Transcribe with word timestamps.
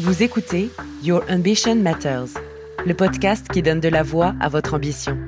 Vous 0.00 0.22
écoutez 0.22 0.70
Your 1.02 1.24
Ambition 1.28 1.74
Matters, 1.74 2.28
le 2.86 2.94
podcast 2.94 3.48
qui 3.48 3.62
donne 3.62 3.80
de 3.80 3.88
la 3.88 4.04
voix 4.04 4.32
à 4.40 4.48
votre 4.48 4.74
ambition. 4.74 5.18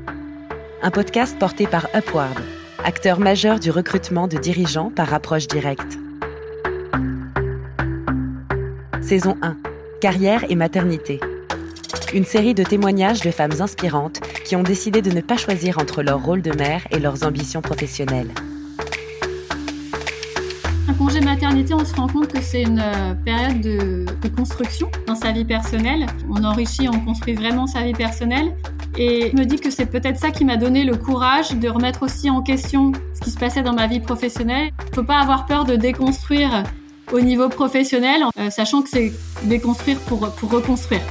Un 0.80 0.92
podcast 0.92 1.36
porté 1.40 1.66
par 1.66 1.88
Upward, 1.92 2.38
acteur 2.84 3.18
majeur 3.18 3.58
du 3.58 3.72
recrutement 3.72 4.28
de 4.28 4.38
dirigeants 4.38 4.92
par 4.94 5.12
approche 5.12 5.48
directe. 5.48 5.98
Saison 9.02 9.36
1. 9.42 9.56
Carrière 10.00 10.44
et 10.48 10.54
maternité. 10.54 11.18
Une 12.14 12.24
série 12.24 12.54
de 12.54 12.62
témoignages 12.62 13.22
de 13.22 13.32
femmes 13.32 13.60
inspirantes 13.60 14.20
qui 14.44 14.54
ont 14.54 14.62
décidé 14.62 15.02
de 15.02 15.10
ne 15.10 15.20
pas 15.20 15.36
choisir 15.36 15.78
entre 15.78 16.04
leur 16.04 16.22
rôle 16.22 16.42
de 16.42 16.52
mère 16.52 16.86
et 16.92 17.00
leurs 17.00 17.26
ambitions 17.26 17.60
professionnelles. 17.60 18.30
Congé 21.10 21.24
maternité, 21.24 21.74
on 21.74 21.84
se 21.84 21.92
rend 21.96 22.06
compte 22.06 22.28
que 22.28 22.40
c'est 22.40 22.62
une 22.62 22.78
euh, 22.78 23.14
période 23.14 23.60
de, 23.60 24.06
construction 24.36 24.88
dans 25.08 25.16
sa 25.16 25.32
vie 25.32 25.44
personnelle. 25.44 26.06
On 26.30 26.44
enrichit, 26.44 26.88
on 26.88 27.00
construit 27.00 27.34
vraiment 27.34 27.66
sa 27.66 27.82
vie 27.82 27.94
personnelle. 27.94 28.54
Et 28.96 29.32
je 29.32 29.36
me 29.36 29.44
dis 29.44 29.56
que 29.56 29.70
c'est 29.70 29.86
peut-être 29.86 30.20
ça 30.20 30.30
qui 30.30 30.44
m'a 30.44 30.56
donné 30.56 30.84
le 30.84 30.94
courage 30.94 31.50
de 31.50 31.68
remettre 31.68 32.04
aussi 32.04 32.30
en 32.30 32.42
question 32.42 32.92
ce 33.14 33.22
qui 33.22 33.30
se 33.32 33.38
passait 33.38 33.62
dans 33.62 33.72
ma 33.72 33.88
vie 33.88 33.98
professionnelle. 33.98 34.70
Ne 34.90 34.94
faut 34.94 35.02
pas 35.02 35.18
avoir 35.18 35.46
peur 35.46 35.64
de 35.64 35.74
déconstruire 35.74 36.62
au 37.12 37.20
niveau 37.20 37.48
professionnel, 37.48 38.22
euh, 38.38 38.48
sachant 38.50 38.80
que 38.82 38.88
c'est 38.88 39.12
déconstruire 39.42 39.98
pour, 39.98 40.30
pour 40.30 40.52
reconstruire. 40.52 41.02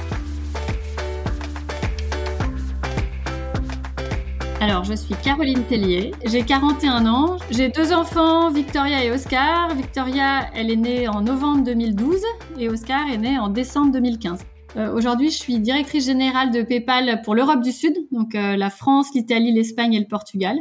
Alors, 4.60 4.84
je 4.84 4.92
suis 4.92 5.14
Caroline 5.24 5.64
Tellier, 5.64 6.10
j'ai 6.26 6.42
41 6.42 7.06
ans, 7.06 7.38
j'ai 7.50 7.70
deux 7.70 7.94
enfants, 7.94 8.50
Victoria 8.50 9.02
et 9.02 9.10
Oscar. 9.10 9.74
Victoria, 9.74 10.50
elle 10.54 10.70
est 10.70 10.76
née 10.76 11.08
en 11.08 11.22
novembre 11.22 11.64
2012 11.64 12.20
et 12.58 12.68
Oscar 12.68 13.08
est 13.10 13.16
né 13.16 13.38
en 13.38 13.48
décembre 13.48 13.90
2015. 13.92 14.40
Euh, 14.76 14.92
Aujourd'hui, 14.94 15.30
je 15.30 15.38
suis 15.38 15.58
directrice 15.58 16.04
générale 16.04 16.50
de 16.50 16.60
PayPal 16.60 17.22
pour 17.22 17.34
l'Europe 17.34 17.62
du 17.62 17.72
Sud, 17.72 17.94
donc 18.12 18.34
euh, 18.34 18.54
la 18.56 18.68
France, 18.68 19.08
l'Italie, 19.14 19.50
l'Espagne 19.50 19.94
et 19.94 19.98
le 19.98 20.06
Portugal. 20.06 20.58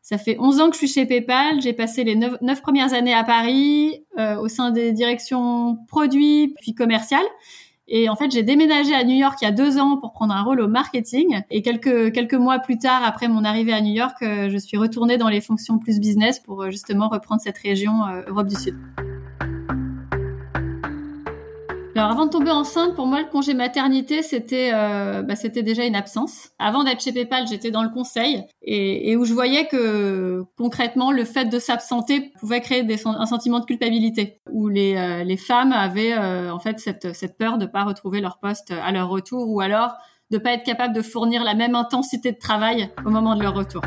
Ça 0.00 0.16
fait 0.16 0.36
11 0.38 0.60
ans 0.60 0.66
que 0.68 0.74
je 0.74 0.78
suis 0.78 0.88
chez 0.88 1.04
PayPal. 1.04 1.60
J'ai 1.60 1.72
passé 1.72 2.04
les 2.04 2.14
9, 2.14 2.62
premières 2.62 2.92
années 2.92 3.14
à 3.14 3.24
Paris 3.24 4.04
euh, 4.16 4.36
au 4.36 4.46
sein 4.46 4.70
des 4.70 4.92
directions 4.92 5.78
produits 5.88 6.54
puis 6.60 6.72
commerciales. 6.72 7.26
Et 7.86 8.08
en 8.08 8.16
fait, 8.16 8.30
j'ai 8.30 8.42
déménagé 8.42 8.94
à 8.94 9.04
New 9.04 9.16
York 9.16 9.38
il 9.42 9.44
y 9.44 9.48
a 9.48 9.52
deux 9.52 9.78
ans 9.78 9.98
pour 9.98 10.12
prendre 10.12 10.34
un 10.34 10.42
rôle 10.42 10.60
au 10.60 10.68
marketing. 10.68 11.42
Et 11.50 11.60
quelques 11.62 12.12
quelques 12.12 12.34
mois 12.34 12.58
plus 12.58 12.78
tard, 12.78 13.02
après 13.04 13.28
mon 13.28 13.44
arrivée 13.44 13.74
à 13.74 13.80
New 13.80 13.92
York, 13.92 14.16
euh, 14.22 14.48
je 14.50 14.56
suis 14.56 14.76
retournée 14.76 15.18
dans 15.18 15.28
les 15.28 15.40
fonctions 15.40 15.78
plus 15.78 16.00
business 16.00 16.40
pour 16.40 16.62
euh, 16.62 16.70
justement 16.70 17.08
reprendre 17.08 17.42
cette 17.42 17.58
région 17.58 18.04
euh, 18.06 18.22
Europe 18.26 18.48
du 18.48 18.56
Sud. 18.56 18.74
Alors 21.96 22.10
avant 22.10 22.26
de 22.26 22.30
tomber 22.30 22.50
enceinte, 22.50 22.96
pour 22.96 23.06
moi 23.06 23.20
le 23.20 23.28
congé 23.28 23.54
maternité 23.54 24.22
c'était 24.22 24.70
euh, 24.74 25.22
bah, 25.22 25.36
c'était 25.36 25.62
déjà 25.62 25.84
une 25.84 25.94
absence. 25.94 26.50
Avant 26.58 26.82
d'être 26.82 27.00
chez 27.00 27.12
PayPal, 27.12 27.46
j'étais 27.46 27.70
dans 27.70 27.84
le 27.84 27.88
conseil 27.88 28.42
et, 28.62 29.16
où 29.16 29.24
je 29.24 29.32
voyais 29.32 29.68
que 29.68 30.42
concrètement 30.56 31.12
le 31.12 31.24
fait 31.24 31.44
de 31.44 31.58
s'absenter 31.60 32.32
pouvait 32.40 32.60
créer 32.60 32.84
un 33.04 33.26
sentiment 33.26 33.60
de 33.60 33.64
culpabilité, 33.64 34.40
où 34.50 34.68
les, 34.68 34.96
euh, 34.96 35.22
les 35.22 35.36
femmes 35.36 35.70
avaient 35.70 36.14
euh, 36.14 36.52
en 36.52 36.58
fait 36.58 36.80
cette, 36.80 37.14
cette 37.14 37.38
peur 37.38 37.58
de 37.58 37.66
pas 37.66 37.84
retrouver 37.84 38.20
leur 38.20 38.38
poste 38.38 38.72
à 38.72 38.90
leur 38.90 39.08
retour 39.08 39.48
ou 39.48 39.60
alors 39.60 39.94
de 40.32 40.38
pas 40.38 40.52
être 40.52 40.64
capable 40.64 40.94
de 40.94 41.02
fournir 41.02 41.44
la 41.44 41.54
même 41.54 41.76
intensité 41.76 42.32
de 42.32 42.38
travail 42.38 42.90
au 43.06 43.10
moment 43.10 43.36
de 43.36 43.42
leur 43.42 43.54
retour. 43.54 43.82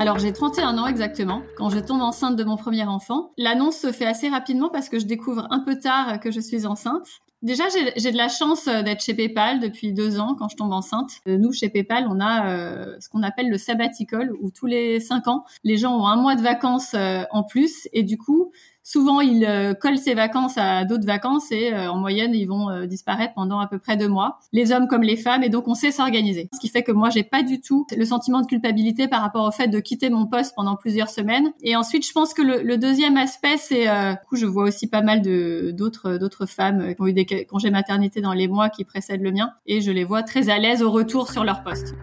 Alors 0.00 0.18
j'ai 0.18 0.32
31 0.32 0.78
ans 0.78 0.86
exactement 0.86 1.42
quand 1.58 1.68
je 1.68 1.78
tombe 1.78 2.00
enceinte 2.00 2.34
de 2.34 2.42
mon 2.42 2.56
premier 2.56 2.84
enfant. 2.84 3.32
L'annonce 3.36 3.76
se 3.76 3.92
fait 3.92 4.06
assez 4.06 4.30
rapidement 4.30 4.70
parce 4.70 4.88
que 4.88 4.98
je 4.98 5.04
découvre 5.04 5.46
un 5.50 5.58
peu 5.58 5.78
tard 5.78 6.20
que 6.20 6.30
je 6.30 6.40
suis 6.40 6.64
enceinte. 6.64 7.06
Déjà, 7.42 7.64
j'ai 7.96 8.10
de 8.10 8.16
la 8.16 8.28
chance 8.28 8.66
euh, 8.66 8.80
d'être 8.80 9.02
chez 9.02 9.12
PayPal 9.12 9.60
depuis 9.60 9.92
deux 9.92 10.18
ans 10.18 10.36
quand 10.38 10.48
je 10.48 10.56
tombe 10.56 10.72
enceinte. 10.72 11.10
Euh, 11.26 11.36
nous, 11.36 11.52
chez 11.52 11.68
PayPal, 11.68 12.06
on 12.08 12.18
a 12.18 12.48
euh, 12.48 12.96
ce 12.98 13.10
qu'on 13.10 13.22
appelle 13.22 13.50
le 13.50 13.58
sabbatical, 13.58 14.30
où 14.40 14.50
tous 14.50 14.66
les 14.66 15.00
cinq 15.00 15.28
ans, 15.28 15.44
les 15.64 15.76
gens 15.76 15.94
ont 15.94 16.06
un 16.06 16.16
mois 16.16 16.34
de 16.34 16.42
vacances 16.42 16.94
en 17.30 17.42
plus, 17.42 17.86
et 17.92 18.02
du 18.02 18.16
coup, 18.16 18.52
souvent 18.82 19.20
ils 19.20 19.44
euh, 19.44 19.74
collent 19.74 19.98
ces 19.98 20.14
vacances 20.14 20.56
à 20.56 20.84
d'autres 20.84 21.06
vacances 21.06 21.50
et 21.52 21.72
euh, 21.72 21.90
en 21.90 21.98
moyenne 21.98 22.34
ils 22.34 22.46
vont 22.46 22.70
euh, 22.70 22.86
disparaître 22.86 23.34
pendant 23.34 23.60
à 23.60 23.66
peu 23.66 23.78
près 23.78 23.96
deux 23.96 24.08
mois, 24.08 24.38
les 24.52 24.72
hommes 24.72 24.88
comme 24.88 25.02
les 25.02 25.16
femmes 25.16 25.42
et 25.42 25.48
donc 25.48 25.68
on 25.68 25.74
sait 25.74 25.90
s'organiser. 25.90 26.48
Ce 26.52 26.60
qui 26.60 26.68
fait 26.68 26.82
que 26.82 26.92
moi 26.92 27.10
j'ai 27.10 27.22
pas 27.22 27.42
du 27.42 27.60
tout 27.60 27.86
le 27.96 28.04
sentiment 28.04 28.40
de 28.40 28.46
culpabilité 28.46 29.08
par 29.08 29.22
rapport 29.22 29.46
au 29.46 29.50
fait 29.50 29.68
de 29.68 29.80
quitter 29.80 30.10
mon 30.10 30.26
poste 30.26 30.54
pendant 30.54 30.76
plusieurs 30.76 31.08
semaines. 31.08 31.52
Et 31.62 31.76
ensuite 31.76 32.06
je 32.06 32.12
pense 32.12 32.34
que 32.34 32.42
le, 32.42 32.62
le 32.62 32.78
deuxième 32.78 33.16
aspect 33.16 33.56
c'est, 33.56 33.84
du 33.84 34.26
coup 34.28 34.36
je 34.36 34.46
vois 34.46 34.64
aussi 34.64 34.86
pas 34.86 35.02
mal 35.02 35.22
de 35.22 35.72
d'autres 35.76 36.16
d'autres 36.16 36.46
femmes 36.46 36.94
qui 36.94 37.00
ont 37.00 37.06
eu 37.06 37.12
des 37.12 37.26
congés 37.46 37.70
maternité 37.70 38.20
dans 38.20 38.32
les 38.32 38.48
mois 38.48 38.68
qui 38.70 38.84
précèdent 38.84 39.22
le 39.22 39.32
mien 39.32 39.52
et 39.66 39.80
je 39.80 39.90
les 39.90 40.04
vois 40.04 40.22
très 40.22 40.50
à 40.50 40.58
l'aise 40.58 40.82
au 40.82 40.90
retour 40.90 41.30
sur 41.30 41.44
leur 41.44 41.62
poste. 41.62 41.94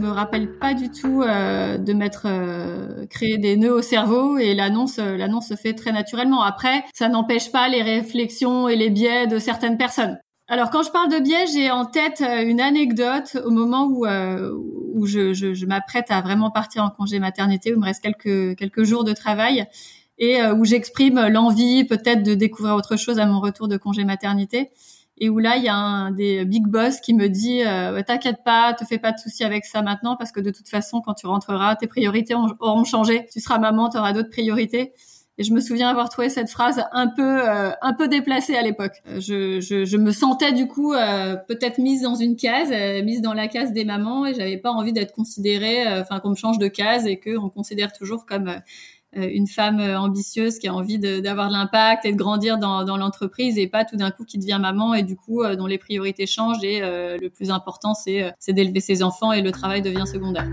Me 0.00 0.08
rappelle 0.08 0.56
pas 0.58 0.72
du 0.72 0.90
tout 0.90 1.20
euh, 1.20 1.76
de 1.76 1.92
m'être 1.92 2.22
euh, 2.24 3.04
créé 3.10 3.36
des 3.36 3.58
nœuds 3.58 3.74
au 3.74 3.82
cerveau 3.82 4.38
et 4.38 4.54
l'annonce 4.54 4.98
euh, 4.98 5.18
l'annonce 5.18 5.48
se 5.48 5.56
fait 5.56 5.74
très 5.74 5.92
naturellement. 5.92 6.42
Après, 6.42 6.84
ça 6.94 7.10
n'empêche 7.10 7.52
pas 7.52 7.68
les 7.68 7.82
réflexions 7.82 8.66
et 8.66 8.76
les 8.76 8.88
biais 8.88 9.26
de 9.26 9.38
certaines 9.38 9.76
personnes. 9.76 10.18
Alors 10.48 10.70
quand 10.70 10.82
je 10.82 10.90
parle 10.90 11.10
de 11.10 11.18
biais, 11.18 11.46
j'ai 11.52 11.70
en 11.70 11.84
tête 11.84 12.22
euh, 12.22 12.42
une 12.42 12.62
anecdote 12.62 13.36
au 13.44 13.50
moment 13.50 13.88
où 13.88 14.06
je 15.04 15.66
m'apprête 15.66 16.06
à 16.10 16.22
vraiment 16.22 16.50
partir 16.50 16.82
en 16.82 16.88
congé 16.88 17.18
maternité, 17.18 17.72
où 17.72 17.76
il 17.76 17.80
me 17.80 17.84
reste 17.84 18.02
quelques 18.02 18.56
quelques 18.56 18.84
jours 18.84 19.04
de 19.04 19.12
travail 19.12 19.66
et 20.16 20.42
où 20.44 20.64
j'exprime 20.66 21.28
l'envie 21.28 21.84
peut-être 21.84 22.22
de 22.22 22.34
découvrir 22.34 22.74
autre 22.74 22.96
chose 22.96 23.18
à 23.18 23.26
mon 23.26 23.40
retour 23.40 23.68
de 23.68 23.76
congé 23.76 24.04
maternité 24.04 24.70
et 25.20 25.28
où 25.28 25.38
là 25.38 25.56
il 25.56 25.62
y 25.62 25.68
a 25.68 25.76
un 25.76 26.10
des 26.10 26.44
big 26.44 26.66
boss 26.66 27.00
qui 27.00 27.14
me 27.14 27.28
dit 27.28 27.62
euh, 27.62 28.02
t'inquiète 28.02 28.42
pas, 28.44 28.72
te 28.72 28.84
fais 28.84 28.98
pas 28.98 29.12
de 29.12 29.18
soucis 29.18 29.44
avec 29.44 29.64
ça 29.66 29.82
maintenant 29.82 30.16
parce 30.16 30.32
que 30.32 30.40
de 30.40 30.50
toute 30.50 30.68
façon 30.68 31.00
quand 31.00 31.14
tu 31.14 31.26
rentreras 31.26 31.76
tes 31.76 31.86
priorités 31.86 32.34
auront 32.34 32.84
changé, 32.84 33.26
tu 33.32 33.40
seras 33.40 33.58
maman, 33.58 33.90
tu 33.90 33.98
auras 33.98 34.12
d'autres 34.12 34.30
priorités. 34.30 34.92
Et 35.40 35.42
je 35.42 35.54
me 35.54 35.60
souviens 35.60 35.88
avoir 35.88 36.10
trouvé 36.10 36.28
cette 36.28 36.50
phrase 36.50 36.84
un 36.92 37.06
peu 37.06 37.48
euh, 37.48 37.70
un 37.80 37.94
peu 37.94 38.08
déplacée 38.08 38.56
à 38.56 38.62
l'époque. 38.62 38.92
Euh, 39.08 39.20
je, 39.20 39.58
je, 39.60 39.86
je, 39.86 39.96
me 39.96 40.10
sentais 40.12 40.52
du 40.52 40.66
coup 40.66 40.92
euh, 40.92 41.34
peut-être 41.48 41.78
mise 41.78 42.02
dans 42.02 42.14
une 42.14 42.36
case, 42.36 42.70
mise 43.02 43.22
dans 43.22 43.32
la 43.32 43.48
case 43.48 43.72
des 43.72 43.86
mamans 43.86 44.26
et 44.26 44.34
j'avais 44.34 44.58
pas 44.58 44.70
envie 44.70 44.92
d'être 44.92 45.12
considérée, 45.12 45.86
enfin 45.98 46.20
qu'on 46.20 46.30
me 46.30 46.34
change 46.34 46.58
de 46.58 46.68
case 46.68 47.06
et 47.06 47.18
qu'on 47.18 47.48
considère 47.48 47.90
toujours 47.94 48.26
comme 48.26 48.48
euh, 48.48 48.58
une 49.14 49.46
femme 49.46 49.80
euh, 49.80 49.98
ambitieuse 49.98 50.58
qui 50.58 50.68
a 50.68 50.74
envie 50.74 50.98
d'avoir 50.98 51.48
de, 51.48 51.52
l'impact 51.52 52.04
et 52.04 52.12
de 52.12 52.16
grandir 52.16 52.58
dans, 52.58 52.84
dans 52.84 52.96
l'entreprise 52.96 53.58
et 53.58 53.66
pas 53.66 53.84
tout 53.84 53.96
d'un 53.96 54.10
coup 54.10 54.24
qui 54.24 54.38
devient 54.38 54.58
maman 54.60 54.94
et 54.94 55.02
du 55.02 55.16
coup 55.16 55.42
euh, 55.42 55.56
dont 55.56 55.66
les 55.66 55.78
priorités 55.78 56.26
changent 56.26 56.62
et 56.62 56.80
le 56.80 57.28
plus 57.28 57.50
important 57.50 57.94
c'est 57.94 58.34
d'élever 58.48 58.80
ses 58.80 59.02
enfants 59.02 59.32
et 59.32 59.42
le 59.42 59.50
travail 59.50 59.82
devient 59.82 60.06
secondaire. 60.06 60.48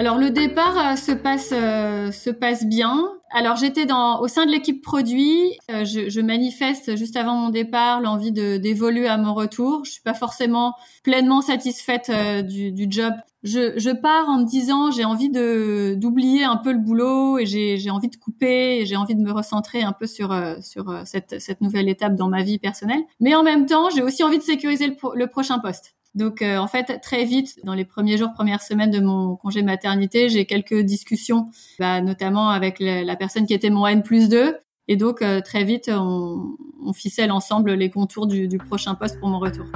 Alors 0.00 0.16
le 0.16 0.30
départ 0.30 0.96
se 0.96 1.12
passe 1.12 1.50
se 1.50 2.30
passe 2.30 2.64
bien. 2.64 3.06
Alors 3.32 3.56
j'étais 3.56 3.84
dans 3.84 4.22
au 4.22 4.28
sein 4.28 4.46
de 4.46 4.50
l'équipe 4.50 4.82
produit. 4.82 5.58
je, 5.68 6.08
je, 6.08 6.20
manifeste 6.22 6.96
juste 6.96 7.16
avant 7.16 7.34
mon 7.34 7.50
départ 7.50 8.00
l'envie 8.00 8.32
d'évoluer 8.32 9.08
à 9.08 9.18
mon 9.18 9.34
retour. 9.34 9.84
Je 9.84 9.90
suis 9.90 10.02
pas 10.02 10.14
forcément 10.14 10.72
pleinement 11.04 11.42
satisfaite 11.42 12.10
du, 12.46 12.72
du 12.72 12.86
job 12.88 13.12
je, 13.42 13.78
je, 13.78 13.90
pars 13.90 14.28
en 14.28 14.40
me 14.40 14.44
disant 14.44 14.90
j'ai 14.90 15.04
envie 15.04 15.30
de 15.30 15.94
d'oublier 15.96 16.44
un 16.44 16.56
peu 16.56 16.72
le 16.72 16.78
boulot 16.78 17.38
et 17.38 17.46
j'ai 17.46 17.90
envie 17.90 18.08
de 18.08 18.16
couper 18.16 18.80
et 18.80 18.86
j'ai 18.86 18.96
envie 18.96 19.14
de 19.14 19.22
me 19.22 19.32
recentrer 19.32 19.82
un 19.82 19.92
peu 19.92 20.06
sur 20.06 20.32
euh, 20.32 20.56
sur 20.60 20.90
euh, 20.90 21.02
cette, 21.04 21.40
cette 21.40 21.60
nouvelle 21.60 21.88
étape 21.88 22.16
dans 22.16 22.28
ma 22.28 22.42
vie 22.42 22.58
personnelle. 22.58 23.02
Mais 23.18 23.34
en 23.34 23.42
même 23.42 23.66
temps, 23.66 23.88
j'ai 23.90 24.02
aussi 24.02 24.22
envie 24.22 24.38
de 24.38 24.42
sécuriser 24.42 24.88
le, 24.88 24.94
le 25.14 25.26
prochain 25.26 25.58
poste. 25.58 25.94
Donc 26.14 26.42
euh, 26.42 26.56
en 26.58 26.66
fait 26.66 26.98
très 27.00 27.24
vite 27.24 27.58
dans 27.64 27.74
les 27.74 27.84
premiers 27.84 28.16
jours, 28.16 28.32
premières 28.32 28.62
semaines 28.62 28.90
de 28.90 29.00
mon 29.00 29.36
congé 29.36 29.62
maternité, 29.62 30.28
j'ai 30.28 30.44
quelques 30.44 30.80
discussions, 30.80 31.50
bah, 31.78 32.00
notamment 32.00 32.50
avec 32.50 32.80
la, 32.80 33.16
personne 33.16 33.46
qui 33.46 33.54
était 33.54 33.70
mon 33.70 33.86
N 33.86 34.02
plus 34.02 34.28
2. 34.28 34.56
Et 34.88 34.96
donc 34.96 35.22
très 35.44 35.62
vite 35.62 35.88
on, 35.92 36.56
on 36.84 36.92
ficelle 36.92 37.30
ensemble 37.30 37.74
les 37.74 37.90
contours 37.90 38.26
du, 38.26 38.48
du 38.48 38.58
prochain 38.58 38.94
poste 38.94 39.20
pour 39.20 39.28
mon 39.28 39.38
retour. 39.38 39.66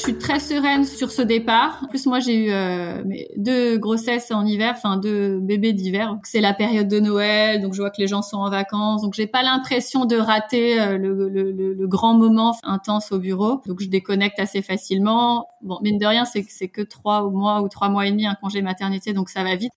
Je 0.00 0.06
suis 0.06 0.18
très 0.18 0.40
sereine 0.40 0.86
sur 0.86 1.10
ce 1.10 1.20
départ. 1.20 1.78
En 1.84 1.86
plus, 1.86 2.06
moi, 2.06 2.20
j'ai 2.20 2.46
eu 2.46 2.50
euh, 2.52 3.02
deux 3.36 3.76
grossesses 3.76 4.30
en 4.30 4.46
hiver, 4.46 4.72
enfin 4.74 4.96
deux 4.96 5.38
bébés 5.40 5.74
d'hiver. 5.74 6.16
C'est 6.24 6.40
la 6.40 6.54
période 6.54 6.88
de 6.88 7.00
Noël, 7.00 7.60
donc 7.60 7.74
je 7.74 7.82
vois 7.82 7.90
que 7.90 8.00
les 8.00 8.06
gens 8.06 8.22
sont 8.22 8.38
en 8.38 8.48
vacances. 8.48 9.02
Donc, 9.02 9.12
j'ai 9.12 9.26
pas 9.26 9.42
l'impression 9.42 10.06
de 10.06 10.16
rater 10.16 10.80
euh, 10.80 10.96
le, 10.96 11.28
le, 11.28 11.52
le, 11.52 11.86
grand 11.86 12.14
moment 12.14 12.56
intense 12.62 13.12
au 13.12 13.18
bureau. 13.18 13.60
Donc, 13.66 13.80
je 13.80 13.88
déconnecte 13.88 14.40
assez 14.40 14.62
facilement. 14.62 15.48
Bon, 15.60 15.78
mine 15.82 15.98
de 15.98 16.06
rien, 16.06 16.24
c'est 16.24 16.68
que 16.68 16.80
trois 16.80 17.28
mois 17.28 17.60
ou 17.60 17.68
trois 17.68 17.90
mois 17.90 18.06
et 18.06 18.10
demi 18.10 18.26
un 18.26 18.36
congé 18.36 18.62
maternité, 18.62 19.12
donc 19.12 19.28
ça 19.28 19.44
va 19.44 19.54
vite. 19.54 19.72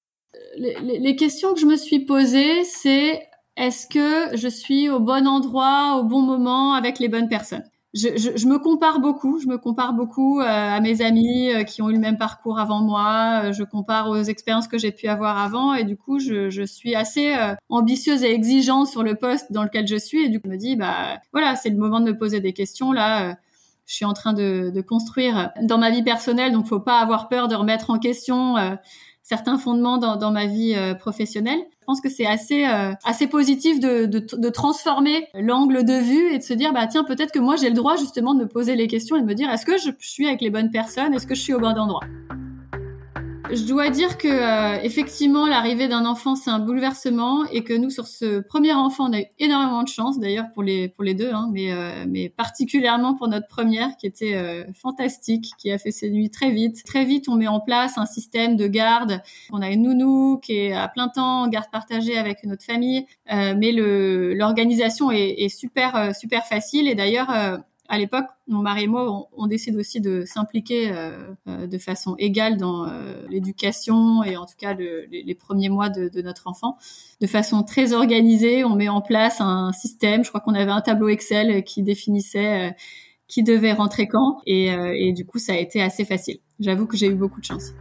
Les, 0.57 0.99
les 0.99 1.15
questions 1.17 1.53
que 1.53 1.59
je 1.59 1.65
me 1.65 1.75
suis 1.75 2.05
posées, 2.05 2.63
c'est 2.63 3.27
est-ce 3.57 3.87
que 3.87 4.37
je 4.37 4.47
suis 4.47 4.89
au 4.89 5.01
bon 5.01 5.27
endroit, 5.27 5.97
au 5.99 6.05
bon 6.05 6.21
moment, 6.21 6.75
avec 6.75 6.99
les 6.99 7.09
bonnes 7.09 7.27
personnes? 7.27 7.65
Je, 7.93 8.17
je, 8.17 8.35
je, 8.35 8.47
me 8.47 8.57
compare 8.57 8.99
beaucoup. 8.99 9.39
Je 9.39 9.47
me 9.47 9.57
compare 9.57 9.93
beaucoup 9.93 10.39
euh, 10.39 10.45
à 10.45 10.79
mes 10.79 11.01
amis 11.01 11.51
euh, 11.51 11.63
qui 11.63 11.81
ont 11.81 11.89
eu 11.89 11.93
le 11.93 11.99
même 11.99 12.17
parcours 12.17 12.59
avant 12.59 12.81
moi. 12.81 13.51
Je 13.51 13.63
compare 13.63 14.09
aux 14.09 14.21
expériences 14.23 14.67
que 14.67 14.77
j'ai 14.77 14.91
pu 14.91 15.07
avoir 15.07 15.37
avant, 15.37 15.73
et 15.73 15.83
du 15.83 15.95
coup, 15.95 16.19
je, 16.19 16.49
je 16.49 16.63
suis 16.63 16.95
assez 16.95 17.35
ambitieuse 17.69 18.23
et 18.23 18.31
exigeante 18.31 18.87
sur 18.87 19.03
le 19.03 19.15
poste 19.15 19.51
dans 19.51 19.63
lequel 19.63 19.87
je 19.87 19.95
suis. 19.95 20.23
Et 20.23 20.29
du 20.29 20.39
coup, 20.39 20.47
je 20.47 20.51
me 20.51 20.57
dis, 20.57 20.75
bah 20.75 21.19
voilà, 21.31 21.55
c'est 21.55 21.69
le 21.69 21.77
moment 21.77 21.99
de 21.99 22.05
me 22.05 22.17
poser 22.17 22.39
des 22.39 22.53
questions 22.53 22.91
là. 22.91 23.35
je 23.85 23.93
suis 23.93 24.05
en 24.05 24.13
train 24.13 24.33
de, 24.33 24.71
de, 24.73 24.81
construire 24.81 25.51
dans 25.61 25.77
ma 25.77 25.91
vie 25.91 26.03
personnelle, 26.03 26.51
donc 26.51 26.65
faut 26.65 26.79
pas 26.79 26.99
avoir 26.99 27.29
peur 27.29 27.47
de 27.47 27.55
remettre 27.55 27.89
en 27.89 27.99
question 27.99 28.55
certains 29.21 29.57
fondements 29.57 29.97
dans, 29.97 30.15
dans 30.15 30.31
ma 30.31 30.47
vie 30.47 30.75
professionnelle. 30.99 31.59
Je 31.83 31.85
pense 31.85 31.99
que 31.99 32.07
c'est 32.07 32.25
assez 32.25 32.65
euh, 32.65 32.93
assez 33.03 33.27
positif 33.27 33.81
de, 33.81 34.05
de, 34.05 34.19
de 34.19 34.49
transformer 34.49 35.27
l'angle 35.33 35.83
de 35.83 35.95
vue 35.95 36.33
et 36.33 36.37
de 36.37 36.43
se 36.43 36.53
dire 36.53 36.71
bah 36.71 36.87
tiens 36.87 37.03
peut-être 37.03 37.33
que 37.33 37.39
moi 37.39 37.57
j'ai 37.57 37.67
le 37.67 37.75
droit 37.75 37.97
justement 37.97 38.33
de 38.33 38.39
me 38.39 38.47
poser 38.47 38.77
les 38.77 38.87
questions 38.87 39.17
et 39.17 39.21
de 39.21 39.25
me 39.25 39.35
dire 39.35 39.49
est-ce 39.49 39.65
que 39.65 39.77
je 39.77 39.89
suis 39.99 40.25
avec 40.25 40.39
les 40.39 40.49
bonnes 40.49 40.71
personnes? 40.71 41.13
Est-ce 41.13 41.27
que 41.27 41.35
je 41.35 41.41
suis 41.41 41.53
au 41.53 41.59
bon 41.59 41.77
endroit? 41.77 41.99
Je 43.55 43.63
dois 43.65 43.89
dire 43.89 44.17
que 44.17 44.27
euh, 44.27 44.81
effectivement 44.81 45.45
l'arrivée 45.45 45.87
d'un 45.87 46.05
enfant 46.05 46.35
c'est 46.35 46.49
un 46.49 46.59
bouleversement 46.59 47.45
et 47.51 47.63
que 47.63 47.73
nous 47.73 47.89
sur 47.89 48.07
ce 48.07 48.39
premier 48.39 48.73
enfant 48.73 49.09
on 49.09 49.13
a 49.13 49.21
eu 49.21 49.25
énormément 49.39 49.83
de 49.83 49.89
chance 49.89 50.19
d'ailleurs 50.19 50.45
pour 50.53 50.63
les 50.63 50.89
pour 50.89 51.03
les 51.03 51.13
deux 51.13 51.31
hein, 51.31 51.49
mais 51.51 51.71
euh, 51.71 52.05
mais 52.07 52.29
particulièrement 52.29 53.13
pour 53.13 53.27
notre 53.27 53.47
première 53.47 53.95
qui 53.97 54.07
était 54.07 54.35
euh, 54.35 54.63
fantastique 54.73 55.51
qui 55.57 55.71
a 55.71 55.77
fait 55.77 55.91
ses 55.91 56.09
nuits 56.09 56.29
très 56.29 56.51
vite. 56.51 56.83
Très 56.83 57.05
vite 57.05 57.29
on 57.29 57.35
met 57.35 57.47
en 57.47 57.59
place 57.59 57.97
un 57.97 58.05
système 58.05 58.55
de 58.55 58.67
garde. 58.67 59.21
On 59.51 59.61
a 59.61 59.69
une 59.69 59.83
nounou 59.83 60.39
qui 60.39 60.53
est 60.53 60.73
à 60.73 60.87
plein 60.87 61.09
temps 61.09 61.47
garde 61.47 61.69
partagée 61.71 62.17
avec 62.17 62.43
une 62.43 62.53
autre 62.53 62.65
famille 62.65 63.05
mais 63.29 63.71
le 63.71 64.33
l'organisation 64.33 65.11
est, 65.11 65.35
est, 65.37 65.49
super 65.49 66.15
super 66.15 66.45
facile. 66.45 66.87
Et 66.87 66.95
d'ailleurs 66.95 67.29
à 67.89 67.97
l'époque, 67.97 68.25
mon 68.47 68.61
mari 68.61 68.83
et 68.83 68.87
moi, 68.87 69.27
on, 69.35 69.47
décide 69.47 69.75
aussi 69.75 69.99
de 69.99 70.23
s'impliquer 70.25 70.91
euh, 70.91 71.33
euh, 71.47 71.67
de 71.67 71.77
façon 71.77 72.15
égale 72.17 72.55
dans 72.55 72.87
euh, 72.87 73.25
l'éducation 73.29 74.23
et 74.23 74.37
en 74.37 74.45
tout 74.45 74.55
cas 74.57 74.73
les, 74.73 75.35
premiers 75.35 75.69
mois 75.69 75.89
de, 75.89 76.21
notre 76.21 76.47
enfant. 76.47 76.77
De 77.19 77.27
façon 77.27 77.63
très 77.63 77.91
organisée, 77.91 78.63
on 78.63 78.75
met 78.75 78.87
en 78.87 79.01
place 79.01 79.41
un 79.41 79.73
système. 79.73 80.23
Je 80.23 80.29
crois 80.29 80.39
qu'on 80.39 80.53
avait 80.53 80.71
un 80.71 80.81
tableau 80.81 81.09
Excel 81.09 81.63
qui 81.63 81.83
définissait 81.83 82.75
qui 83.27 83.43
devait 83.43 83.73
rentrer 83.73 84.07
quand. 84.07 84.41
Et, 84.45 84.67
et 84.67 85.11
du 85.11 85.25
coup, 85.25 85.39
ça 85.39 85.53
a 85.53 85.57
été 85.57 85.81
assez 85.81 86.05
facile. 86.05 86.37
J'avoue 86.59 86.85
que 86.85 86.95
j'ai 86.95 87.07
eu 87.07 87.15
beaucoup 87.15 87.41
de 87.41 87.45
chance. 87.45 87.73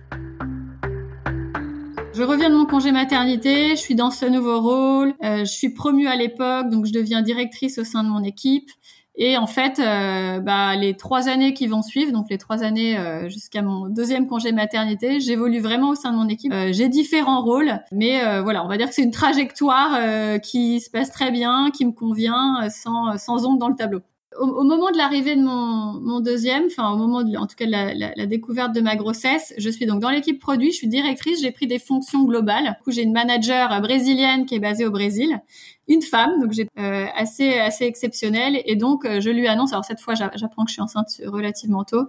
Je 2.14 2.22
reviens 2.22 2.50
de 2.50 2.54
mon 2.54 2.66
congé 2.66 2.92
maternité, 2.92 3.70
je 3.70 3.80
suis 3.80 3.94
dans 3.94 4.10
ce 4.10 4.26
nouveau 4.26 4.60
rôle, 4.60 5.14
je 5.22 5.44
suis 5.44 5.70
promue 5.70 6.08
à 6.08 6.16
l'époque, 6.16 6.68
donc 6.68 6.84
je 6.84 6.92
deviens 6.92 7.22
directrice 7.22 7.78
au 7.78 7.84
sein 7.84 8.04
de 8.04 8.08
mon 8.08 8.22
équipe. 8.22 8.68
Et 9.14 9.36
en 9.36 9.46
fait, 9.46 9.78
euh, 9.78 10.40
bah, 10.40 10.74
les 10.74 10.96
trois 10.96 11.28
années 11.28 11.52
qui 11.52 11.66
vont 11.66 11.82
suivre, 11.82 12.12
donc 12.12 12.30
les 12.30 12.38
trois 12.38 12.62
années 12.62 12.98
euh, 12.98 13.28
jusqu'à 13.28 13.60
mon 13.60 13.88
deuxième 13.88 14.26
congé 14.26 14.52
maternité, 14.52 15.20
j'évolue 15.20 15.60
vraiment 15.60 15.90
au 15.90 15.94
sein 15.94 16.12
de 16.12 16.16
mon 16.16 16.28
équipe. 16.28 16.52
Euh, 16.52 16.72
j'ai 16.72 16.88
différents 16.88 17.42
rôles, 17.42 17.80
mais 17.92 18.22
voilà, 18.42 18.64
on 18.64 18.68
va 18.68 18.78
dire 18.78 18.88
que 18.88 18.94
c'est 18.94 19.02
une 19.02 19.10
trajectoire 19.10 20.40
qui 20.40 20.80
se 20.80 20.90
passe 20.90 21.10
très 21.10 21.30
bien, 21.30 21.70
qui 21.70 21.84
me 21.84 21.92
convient, 21.92 22.68
sans, 22.70 23.18
sans 23.18 23.44
ombre 23.46 23.58
dans 23.58 23.68
le 23.68 23.76
tableau. 23.76 24.00
Au, 24.38 24.64
moment 24.64 24.90
de 24.90 24.96
l'arrivée 24.96 25.36
de 25.36 25.42
mon, 25.42 25.92
mon 26.00 26.20
deuxième, 26.20 26.64
enfin 26.66 26.90
au 26.90 26.96
moment 26.96 27.22
de, 27.22 27.36
en 27.36 27.46
tout 27.46 27.56
cas 27.56 27.66
de 27.66 27.70
la, 27.70 27.94
la, 27.94 28.12
la, 28.14 28.26
découverte 28.26 28.72
de 28.72 28.80
ma 28.80 28.96
grossesse, 28.96 29.52
je 29.58 29.68
suis 29.68 29.86
donc 29.86 30.00
dans 30.00 30.10
l'équipe 30.10 30.40
produit, 30.40 30.72
je 30.72 30.76
suis 30.76 30.88
directrice, 30.88 31.40
j'ai 31.42 31.50
pris 31.50 31.66
des 31.66 31.78
fonctions 31.78 32.24
globales. 32.24 32.76
Du 32.78 32.84
coup, 32.84 32.90
j'ai 32.90 33.02
une 33.02 33.12
manager 33.12 33.80
brésilienne 33.80 34.46
qui 34.46 34.54
est 34.54 34.58
basée 34.58 34.86
au 34.86 34.90
Brésil, 34.90 35.40
une 35.88 36.02
femme, 36.02 36.40
donc 36.40 36.52
j'ai 36.52 36.68
euh, 36.78 37.06
assez 37.14 37.58
assez 37.58 37.84
exceptionnelle, 37.84 38.60
et 38.64 38.76
donc 38.76 39.04
euh, 39.04 39.20
je 39.20 39.30
lui 39.30 39.48
annonce. 39.48 39.72
Alors 39.72 39.84
cette 39.84 40.00
fois, 40.00 40.14
j'apprends 40.14 40.64
que 40.64 40.70
je 40.70 40.74
suis 40.74 40.82
enceinte 40.82 41.08
relativement 41.26 41.84
tôt. 41.84 42.04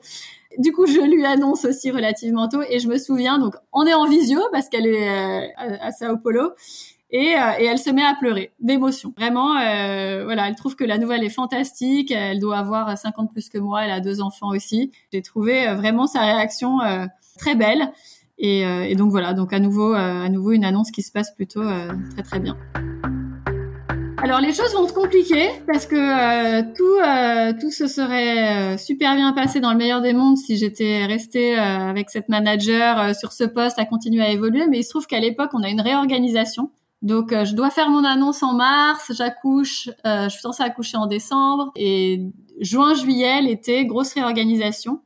Du 0.59 0.71
coup, 0.71 0.85
je 0.85 1.01
lui 1.01 1.25
annonce 1.25 1.65
aussi 1.65 1.91
relativement 1.91 2.47
tôt, 2.47 2.61
et 2.69 2.79
je 2.79 2.87
me 2.87 2.97
souviens 2.97 3.39
donc 3.39 3.55
on 3.73 3.85
est 3.85 3.93
en 3.93 4.07
visio 4.07 4.39
parce 4.51 4.69
qu'elle 4.69 4.87
est 4.87 5.09
euh, 5.09 5.47
à, 5.57 5.87
à 5.87 5.91
Sao 5.91 6.17
Paulo 6.17 6.51
et, 7.13 7.35
euh, 7.35 7.51
et 7.59 7.65
elle 7.65 7.77
se 7.77 7.91
met 7.91 8.03
à 8.03 8.15
pleurer 8.19 8.51
d'émotion. 8.59 9.13
Vraiment, 9.15 9.55
euh, 9.55 10.23
voilà, 10.23 10.47
elle 10.47 10.55
trouve 10.55 10.75
que 10.75 10.83
la 10.83 10.97
nouvelle 10.97 11.23
est 11.23 11.29
fantastique. 11.29 12.09
Elle 12.09 12.39
doit 12.39 12.57
avoir 12.57 12.97
50 12.97 13.31
plus 13.31 13.49
que 13.49 13.59
moi. 13.59 13.85
Elle 13.85 13.91
a 13.91 13.99
deux 13.99 14.19
enfants 14.19 14.49
aussi. 14.49 14.91
J'ai 15.13 15.21
trouvé 15.21 15.67
euh, 15.67 15.75
vraiment 15.75 16.07
sa 16.07 16.21
réaction 16.21 16.79
très 17.37 17.55
belle. 17.55 17.93
Et, 18.39 18.61
et, 18.61 18.95
donc 18.95 19.11
voilà, 19.11 19.33
donc 19.33 19.53
à 19.53 19.59
nouveau, 19.59 19.93
à 19.93 20.27
nouveau 20.27 20.51
une 20.51 20.65
annonce 20.65 20.89
qui 20.89 21.03
se 21.03 21.11
passe 21.11 21.33
plutôt 21.35 21.63
très 22.13 22.23
très 22.23 22.39
bien. 22.39 22.57
Alors 24.17 24.39
les 24.39 24.53
choses 24.53 24.73
vont 24.73 24.87
se 24.87 24.93
compliquer 24.93 25.49
parce 25.67 25.85
que 25.85 26.61
tout 26.73 27.59
tout 27.61 27.71
se 27.71 27.87
serait 27.87 28.77
super 28.77 29.15
bien 29.15 29.33
passé 29.33 29.59
dans 29.59 29.71
le 29.71 29.77
meilleur 29.77 30.01
des 30.01 30.13
mondes 30.13 30.37
si 30.37 30.57
j'étais 30.57 31.05
restée 31.05 31.55
avec 31.55 32.09
cette 32.09 32.27
manager 32.27 33.15
sur 33.15 33.31
ce 33.31 33.43
poste 33.43 33.77
à 33.77 33.85
continuer 33.85 34.23
à 34.23 34.29
évoluer. 34.29 34.65
Mais 34.67 34.79
il 34.79 34.83
se 34.83 34.89
trouve 34.89 35.05
qu'à 35.05 35.19
l'époque 35.19 35.51
on 35.53 35.61
a 35.61 35.69
une 35.69 35.81
réorganisation 35.81 36.71
donc, 37.03 37.33
euh, 37.33 37.43
je 37.43 37.53
dois 37.53 37.69
faire 37.69 37.89
mon 37.89 38.05
annonce 38.05 38.41
en 38.43 38.53
mars, 38.53 39.11
j'accouche, 39.13 39.89
euh, 40.07 40.23
je 40.23 40.29
suis 40.29 40.41
censée 40.41 40.63
accoucher 40.63 40.95
en 40.95 41.05
décembre, 41.05 41.71
et 41.75 42.21
juin, 42.61 42.95
juillet, 42.95 43.41
l'été, 43.41 43.85
grosse 43.85 44.13
réorganisation. 44.13 45.01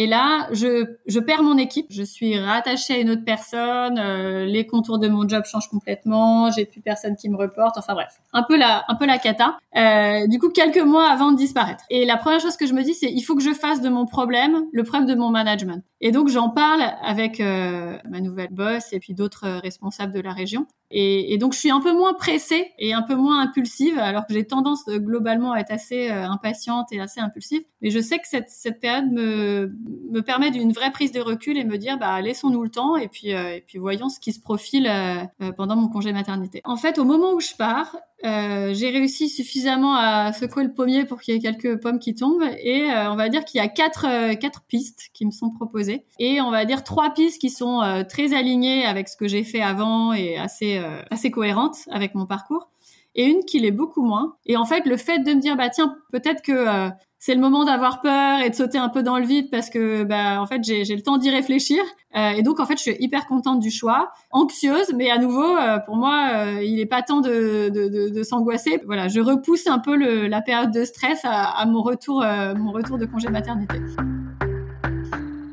Et 0.00 0.06
là, 0.06 0.48
je, 0.50 0.96
je 1.04 1.20
perds 1.20 1.42
mon 1.42 1.58
équipe. 1.58 1.84
Je 1.90 2.02
suis 2.02 2.38
rattachée 2.38 2.94
à 2.94 2.98
une 3.00 3.10
autre 3.10 3.22
personne. 3.22 3.98
Euh, 3.98 4.46
les 4.46 4.66
contours 4.66 4.98
de 4.98 5.08
mon 5.08 5.28
job 5.28 5.44
changent 5.44 5.68
complètement. 5.68 6.50
J'ai 6.50 6.64
plus 6.64 6.80
personne 6.80 7.16
qui 7.16 7.28
me 7.28 7.36
reporte. 7.36 7.76
Enfin 7.76 7.92
bref, 7.92 8.18
un 8.32 8.42
peu 8.42 8.56
la, 8.56 8.82
un 8.88 8.94
peu 8.94 9.04
la 9.04 9.18
cata. 9.18 9.58
Euh, 9.76 10.26
du 10.26 10.38
coup, 10.38 10.48
quelques 10.48 10.80
mois 10.80 11.06
avant 11.06 11.32
de 11.32 11.36
disparaître. 11.36 11.84
Et 11.90 12.06
la 12.06 12.16
première 12.16 12.40
chose 12.40 12.56
que 12.56 12.66
je 12.66 12.72
me 12.72 12.82
dis, 12.82 12.94
c'est 12.94 13.12
il 13.12 13.20
faut 13.20 13.36
que 13.36 13.42
je 13.42 13.52
fasse 13.52 13.82
de 13.82 13.90
mon 13.90 14.06
problème 14.06 14.64
le 14.72 14.84
problème 14.84 15.06
de 15.06 15.14
mon 15.14 15.28
management. 15.28 15.84
Et 16.00 16.12
donc 16.12 16.28
j'en 16.28 16.48
parle 16.48 16.82
avec 17.02 17.38
euh, 17.40 17.98
ma 18.08 18.22
nouvelle 18.22 18.48
boss 18.50 18.94
et 18.94 19.00
puis 19.00 19.12
d'autres 19.12 19.60
responsables 19.62 20.14
de 20.14 20.20
la 20.20 20.32
région. 20.32 20.66
Et, 20.90 21.34
et, 21.34 21.38
donc 21.38 21.52
je 21.52 21.58
suis 21.58 21.70
un 21.70 21.80
peu 21.80 21.92
moins 21.92 22.14
pressée 22.14 22.72
et 22.78 22.94
un 22.94 23.02
peu 23.02 23.14
moins 23.14 23.42
impulsive, 23.42 23.98
alors 23.98 24.26
que 24.26 24.32
j'ai 24.32 24.44
tendance 24.46 24.86
globalement 24.88 25.52
à 25.52 25.60
être 25.60 25.70
assez 25.70 26.08
impatiente 26.08 26.88
et 26.90 27.00
assez 27.00 27.20
impulsive. 27.20 27.60
Mais 27.82 27.90
je 27.90 28.00
sais 28.00 28.18
que 28.18 28.26
cette, 28.26 28.48
cette 28.48 28.80
période 28.80 29.12
me 29.12 29.72
me 30.10 30.22
permet 30.22 30.50
d'une 30.50 30.72
vraie 30.72 30.90
prise 30.90 31.12
de 31.12 31.20
recul 31.20 31.58
et 31.58 31.64
me 31.64 31.78
dire 31.78 31.98
bah 31.98 32.20
laissons-nous 32.20 32.62
le 32.62 32.70
temps 32.70 32.96
et 32.96 33.08
puis 33.08 33.34
euh, 33.34 33.56
et 33.56 33.60
puis 33.60 33.78
voyons 33.78 34.08
ce 34.08 34.20
qui 34.20 34.32
se 34.32 34.40
profile 34.40 34.86
euh, 34.88 35.22
euh, 35.42 35.52
pendant 35.52 35.76
mon 35.76 35.88
congé 35.88 36.12
maternité. 36.12 36.60
En 36.64 36.76
fait, 36.76 36.98
au 36.98 37.04
moment 37.04 37.32
où 37.32 37.40
je 37.40 37.54
pars, 37.56 37.96
j'ai 38.22 38.90
réussi 38.90 39.30
suffisamment 39.30 39.94
à 39.94 40.34
secouer 40.34 40.64
le 40.64 40.74
pommier 40.74 41.06
pour 41.06 41.22
qu'il 41.22 41.32
y 41.32 41.36
ait 41.38 41.40
quelques 41.40 41.80
pommes 41.80 41.98
qui 41.98 42.14
tombent 42.14 42.44
et 42.62 42.84
on 42.90 43.16
va 43.16 43.30
dire 43.30 43.46
qu'il 43.46 43.62
y 43.62 43.64
a 43.64 43.68
quatre 43.68 44.34
quatre 44.34 44.60
pistes 44.68 45.08
qui 45.14 45.24
me 45.24 45.30
sont 45.30 45.48
proposées 45.48 46.04
et 46.18 46.42
on 46.42 46.50
va 46.50 46.66
dire 46.66 46.84
trois 46.84 47.14
pistes 47.14 47.40
qui 47.40 47.48
sont 47.48 48.04
très 48.10 48.34
alignées 48.34 48.84
avec 48.84 49.08
ce 49.08 49.16
que 49.16 49.26
j'ai 49.26 49.42
fait 49.42 49.62
avant 49.62 50.12
et 50.12 50.36
assez 50.36 50.82
assez 51.10 51.30
cohérentes 51.30 51.78
avec 51.90 52.14
mon 52.14 52.26
parcours 52.26 52.68
et 53.14 53.24
une 53.26 53.44
qui 53.44 53.58
l'est 53.60 53.70
beaucoup 53.70 54.02
moins. 54.02 54.36
Et 54.46 54.56
en 54.56 54.64
fait, 54.64 54.86
le 54.86 54.96
fait 54.96 55.18
de 55.18 55.32
me 55.32 55.40
dire 55.40 55.56
bah 55.56 55.68
tiens, 55.68 55.96
peut-être 56.12 56.42
que 56.42 56.90
c'est 57.20 57.34
le 57.34 57.40
moment 57.40 57.64
d'avoir 57.64 58.00
peur 58.00 58.40
et 58.40 58.48
de 58.48 58.54
sauter 58.54 58.78
un 58.78 58.88
peu 58.88 59.02
dans 59.02 59.18
le 59.18 59.26
vide 59.26 59.50
parce 59.50 59.68
que 59.68 60.04
bah 60.04 60.40
en 60.40 60.46
fait 60.46 60.64
j'ai 60.64 60.96
le 60.96 61.02
temps 61.02 61.18
d'y 61.18 61.30
réfléchir. 61.30 61.82
Euh, 62.16 62.30
et 62.30 62.42
donc 62.42 62.58
en 62.60 62.66
fait 62.66 62.78
je 62.78 62.82
suis 62.82 62.96
hyper 62.98 63.26
contente 63.26 63.60
du 63.60 63.70
choix. 63.70 64.10
Anxieuse 64.30 64.94
mais 64.96 65.10
à 65.10 65.18
nouveau 65.18 65.56
euh, 65.56 65.78
pour 65.80 65.96
moi 65.96 66.30
euh, 66.34 66.62
il 66.62 66.80
est 66.80 66.86
pas 66.86 67.02
temps 67.02 67.20
de, 67.20 67.68
de, 67.68 67.88
de, 67.88 68.08
de 68.08 68.22
s'angoisser. 68.22 68.80
Voilà 68.86 69.08
je 69.08 69.20
repousse 69.20 69.66
un 69.66 69.78
peu 69.78 69.96
le, 69.96 70.28
la 70.28 70.40
période 70.40 70.72
de 70.72 70.82
stress 70.84 71.20
à, 71.24 71.42
à 71.42 71.66
mon 71.66 71.82
retour 71.82 72.24
mon 72.56 72.72
retour 72.72 72.96
de 72.96 73.04
congé 73.04 73.28
maternité 73.28 73.76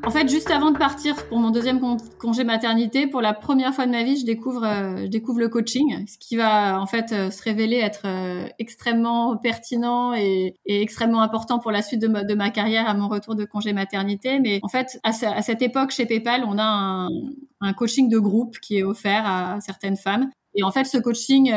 en 0.08 0.10
fait, 0.10 0.26
juste 0.26 0.50
avant 0.50 0.70
de 0.70 0.78
partir 0.78 1.14
pour 1.26 1.38
mon 1.38 1.50
deuxième 1.50 1.80
congé 2.18 2.42
maternité, 2.42 3.06
pour 3.06 3.20
la 3.20 3.34
première 3.34 3.74
fois 3.74 3.84
de 3.84 3.90
ma 3.90 4.04
vie, 4.04 4.18
je 4.18 4.24
découvre, 4.24 4.64
euh, 4.64 5.02
je 5.02 5.06
découvre 5.08 5.38
le 5.38 5.50
coaching, 5.50 6.06
ce 6.06 6.16
qui 6.16 6.34
va 6.34 6.80
en 6.80 6.86
fait 6.86 7.12
euh, 7.12 7.30
se 7.30 7.42
révéler 7.42 7.76
être 7.76 8.06
euh, 8.06 8.48
extrêmement 8.58 9.36
pertinent 9.36 10.14
et, 10.14 10.54
extrêmement 10.64 11.20
important 11.20 11.58
pour 11.58 11.72
la 11.72 11.82
suite 11.82 12.00
de 12.00 12.34
ma, 12.34 12.48
carrière 12.48 12.88
à 12.88 12.94
mon 12.94 13.06
retour 13.08 13.34
de 13.34 13.44
congé 13.44 13.74
maternité. 13.74 14.40
Mais 14.40 14.60
en 14.62 14.68
fait, 14.68 14.98
à, 15.02 15.12
cette 15.12 15.60
époque, 15.60 15.90
chez 15.90 16.06
PayPal, 16.06 16.42
on 16.48 16.58
a 16.58 17.06
un, 17.60 17.72
coaching 17.74 18.08
de 18.08 18.18
groupe 18.18 18.58
qui 18.60 18.78
est 18.78 18.84
offert 18.84 19.26
à 19.26 19.60
certaines 19.60 19.98
femmes. 19.98 20.30
Et 20.54 20.62
en 20.62 20.70
fait, 20.70 20.84
ce 20.84 20.96
coaching 20.96 21.52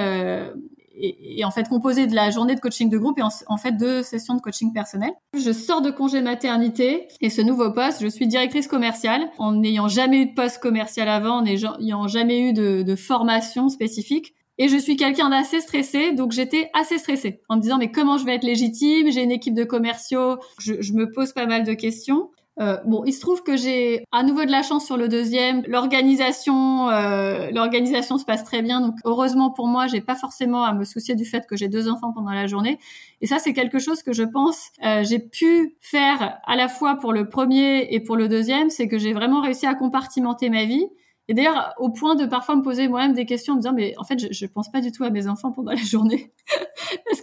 et, 1.01 1.43
en 1.45 1.51
fait 1.51 1.67
composé 1.67 2.07
de 2.07 2.15
la 2.15 2.29
journée 2.29 2.55
de 2.55 2.59
coaching 2.59 2.89
de 2.89 2.97
groupe 2.97 3.19
et 3.19 3.23
en, 3.23 3.57
fait 3.57 3.73
deux 3.73 4.03
sessions 4.03 4.35
de 4.35 4.41
coaching 4.41 4.73
personnel. 4.73 5.11
Je 5.33 5.51
sors 5.51 5.81
de 5.81 5.91
congé 5.91 6.21
maternité 6.21 7.07
et 7.19 7.29
ce 7.29 7.41
nouveau 7.41 7.71
poste, 7.71 8.01
je 8.01 8.07
suis 8.07 8.27
directrice 8.27 8.67
commerciale 8.67 9.29
en 9.37 9.53
n'ayant 9.53 9.87
jamais 9.87 10.21
eu 10.21 10.25
de 10.27 10.33
poste 10.33 10.59
commercial 10.59 11.09
avant, 11.09 11.39
en 11.39 11.41
n'ayant 11.43 12.07
jamais 12.07 12.49
eu 12.49 12.53
de, 12.53 12.83
de 12.83 12.95
formation 12.95 13.69
spécifique. 13.69 14.33
Et 14.57 14.67
je 14.67 14.77
suis 14.77 14.95
quelqu'un 14.95 15.29
d'assez 15.29 15.59
stressé, 15.59 16.11
donc 16.11 16.33
j'étais 16.33 16.69
assez 16.73 16.99
stressée 16.99 17.41
en 17.49 17.55
me 17.55 17.61
disant 17.61 17.77
mais 17.79 17.91
comment 17.91 18.17
je 18.17 18.25
vais 18.25 18.35
être 18.35 18.43
légitime? 18.43 19.11
J'ai 19.11 19.23
une 19.23 19.31
équipe 19.31 19.55
de 19.55 19.63
commerciaux, 19.63 20.37
je, 20.59 20.81
je, 20.81 20.93
me 20.93 21.11
pose 21.11 21.33
pas 21.33 21.47
mal 21.47 21.63
de 21.63 21.73
questions. 21.73 22.29
Euh, 22.59 22.77
bon, 22.85 23.03
il 23.05 23.13
se 23.13 23.21
trouve 23.21 23.43
que 23.43 23.55
j'ai 23.55 24.03
à 24.11 24.23
nouveau 24.23 24.43
de 24.43 24.51
la 24.51 24.61
chance 24.61 24.85
sur 24.85 24.97
le 24.97 25.07
deuxième. 25.07 25.63
L'organisation, 25.67 26.89
euh, 26.89 27.49
l'organisation 27.51 28.17
se 28.17 28.25
passe 28.25 28.43
très 28.43 28.61
bien. 28.61 28.81
Donc 28.81 28.95
heureusement 29.05 29.51
pour 29.51 29.67
moi, 29.67 29.87
j'ai 29.87 30.01
pas 30.01 30.15
forcément 30.15 30.63
à 30.63 30.73
me 30.73 30.83
soucier 30.83 31.15
du 31.15 31.25
fait 31.25 31.47
que 31.47 31.55
j'ai 31.55 31.69
deux 31.69 31.89
enfants 31.89 32.11
pendant 32.11 32.31
la 32.31 32.47
journée. 32.47 32.77
Et 33.21 33.27
ça, 33.27 33.39
c'est 33.39 33.53
quelque 33.53 33.79
chose 33.79 34.03
que 34.03 34.11
je 34.13 34.23
pense 34.23 34.69
euh, 34.85 35.03
j'ai 35.03 35.19
pu 35.19 35.77
faire 35.79 36.39
à 36.45 36.55
la 36.55 36.67
fois 36.67 36.95
pour 36.95 37.13
le 37.13 37.29
premier 37.29 37.93
et 37.93 37.99
pour 37.99 38.17
le 38.17 38.27
deuxième, 38.27 38.69
c'est 38.69 38.87
que 38.87 38.99
j'ai 38.99 39.13
vraiment 39.13 39.41
réussi 39.41 39.65
à 39.65 39.73
compartimenter 39.73 40.49
ma 40.49 40.65
vie 40.65 40.87
et 41.27 41.33
d'ailleurs, 41.33 41.73
au 41.77 41.89
point 41.89 42.15
de 42.15 42.25
parfois 42.25 42.57
me 42.57 42.61
poser 42.61 42.89
moi-même 42.89 43.13
des 43.13 43.25
questions, 43.25 43.53
en 43.53 43.55
me 43.55 43.61
disant, 43.61 43.73
mais 43.73 43.93
en 43.97 44.03
fait, 44.03 44.19
je, 44.19 44.27
je 44.31 44.45
pense 44.47 44.69
pas 44.69 44.81
du 44.81 44.91
tout 44.91 45.05
à 45.05 45.09
mes 45.09 45.27
enfants 45.27 45.51
pendant 45.53 45.71
la 45.71 45.77
journée. 45.77 46.33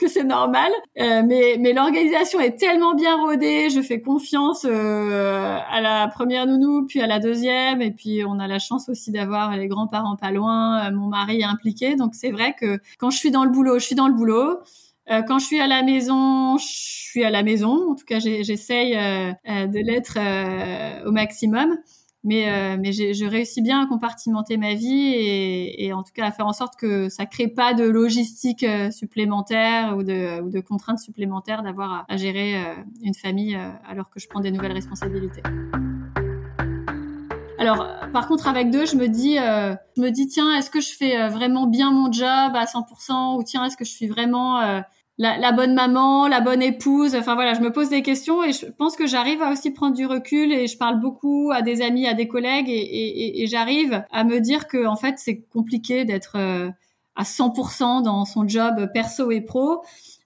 C'est 0.08 0.24
normal 0.24 0.72
euh, 0.98 1.22
Mais, 1.26 1.56
mais 1.58 1.72
l'organisation 1.72 2.40
est 2.40 2.58
tellement 2.58 2.94
bien 2.94 3.16
rodée, 3.16 3.70
je 3.70 3.80
fais 3.80 4.00
confiance 4.00 4.64
euh, 4.64 5.58
à 5.70 5.80
la 5.80 6.08
première 6.08 6.46
nounou, 6.46 6.86
puis 6.86 7.00
à 7.00 7.06
la 7.06 7.18
deuxième, 7.18 7.82
et 7.82 7.90
puis 7.90 8.24
on 8.24 8.38
a 8.38 8.46
la 8.46 8.58
chance 8.58 8.88
aussi 8.88 9.10
d'avoir 9.12 9.56
les 9.56 9.68
grands-parents 9.68 10.16
pas 10.16 10.30
loin, 10.30 10.86
euh, 10.86 10.92
mon 10.92 11.08
mari 11.08 11.40
est 11.40 11.44
impliqué. 11.44 11.96
Donc 11.96 12.14
c'est 12.14 12.30
vrai 12.30 12.54
que 12.58 12.78
quand 12.98 13.10
je 13.10 13.18
suis 13.18 13.30
dans 13.30 13.44
le 13.44 13.50
boulot, 13.50 13.78
je 13.78 13.84
suis 13.84 13.94
dans 13.94 14.08
le 14.08 14.14
boulot. 14.14 14.58
Quand 15.26 15.38
je 15.38 15.46
suis 15.46 15.58
à 15.58 15.66
la 15.66 15.82
maison, 15.82 16.58
je 16.58 16.66
suis 16.66 17.24
à 17.24 17.30
la 17.30 17.42
maison. 17.42 17.92
En 17.92 17.94
tout 17.94 18.04
cas, 18.04 18.18
j'essaye 18.18 18.92
de 18.92 19.78
l'être 19.78 20.18
au 21.06 21.12
maximum 21.12 21.78
mais 22.24 22.48
euh, 22.48 22.76
mais 22.78 22.92
je 22.92 23.24
réussis 23.24 23.62
bien 23.62 23.80
à 23.80 23.86
compartimenter 23.86 24.56
ma 24.56 24.74
vie 24.74 25.12
et, 25.14 25.86
et, 25.86 25.92
en 25.92 26.02
tout 26.02 26.12
cas 26.12 26.26
à 26.26 26.32
faire 26.32 26.46
en 26.46 26.52
sorte 26.52 26.74
que 26.76 27.08
ça 27.08 27.26
crée 27.26 27.48
pas 27.48 27.74
de 27.74 27.84
logistique 27.84 28.64
euh, 28.64 28.90
supplémentaire 28.90 29.96
ou 29.96 30.02
de, 30.02 30.42
ou 30.42 30.50
de 30.50 30.60
contraintes 30.60 30.98
supplémentaires 30.98 31.62
d'avoir 31.62 32.04
à, 32.08 32.16
gérer 32.16 32.56
euh, 32.56 32.74
une 33.02 33.14
famille 33.14 33.54
euh, 33.54 33.70
alors 33.88 34.10
que 34.10 34.18
je 34.18 34.28
prends 34.28 34.40
des 34.40 34.50
nouvelles 34.50 34.72
responsabilités. 34.72 35.42
Alors, 37.60 37.84
par 38.12 38.28
contre, 38.28 38.46
avec 38.46 38.70
deux, 38.70 38.86
je 38.86 38.94
me 38.94 39.08
dis, 39.08 39.36
euh, 39.38 39.74
je 39.96 40.02
me 40.02 40.10
dis, 40.10 40.28
tiens, 40.28 40.54
est-ce 40.56 40.70
que 40.70 40.80
je 40.80 40.92
fais 40.92 41.28
vraiment 41.28 41.66
bien 41.66 41.90
mon 41.90 42.10
job 42.10 42.24
à 42.26 42.64
100% 42.64 43.36
ou 43.36 43.42
tiens, 43.42 43.64
est-ce 43.64 43.76
que 43.76 43.84
je 43.84 43.90
suis 43.90 44.06
vraiment 44.06 44.60
la, 45.18 45.36
la, 45.38 45.52
bonne 45.52 45.74
maman, 45.74 46.28
la 46.28 46.40
bonne 46.40 46.62
épouse. 46.62 47.14
Enfin 47.14 47.34
voilà, 47.34 47.54
je 47.54 47.60
me 47.60 47.72
pose 47.72 47.88
des 47.88 48.02
questions 48.02 48.42
et 48.44 48.52
je 48.52 48.66
pense 48.66 48.96
que 48.96 49.06
j'arrive 49.06 49.42
à 49.42 49.50
aussi 49.50 49.70
prendre 49.72 49.94
du 49.94 50.06
recul 50.06 50.52
et 50.52 50.66
je 50.66 50.78
parle 50.78 51.00
beaucoup 51.00 51.50
à 51.52 51.62
des 51.62 51.82
amis, 51.82 52.06
à 52.06 52.14
des 52.14 52.28
collègues 52.28 52.68
et, 52.68 52.72
et, 52.72 53.42
et 53.42 53.46
j'arrive 53.46 54.04
à 54.10 54.24
me 54.24 54.40
dire 54.40 54.66
que 54.68 54.86
en 54.86 54.96
fait 54.96 55.16
c'est 55.18 55.42
compliqué 55.52 56.04
d'être 56.04 56.36
euh, 56.36 56.70
à 57.16 57.24
100% 57.24 58.02
dans 58.02 58.24
son 58.24 58.48
job 58.48 58.90
perso 58.94 59.30
et 59.30 59.40
pro. 59.40 59.82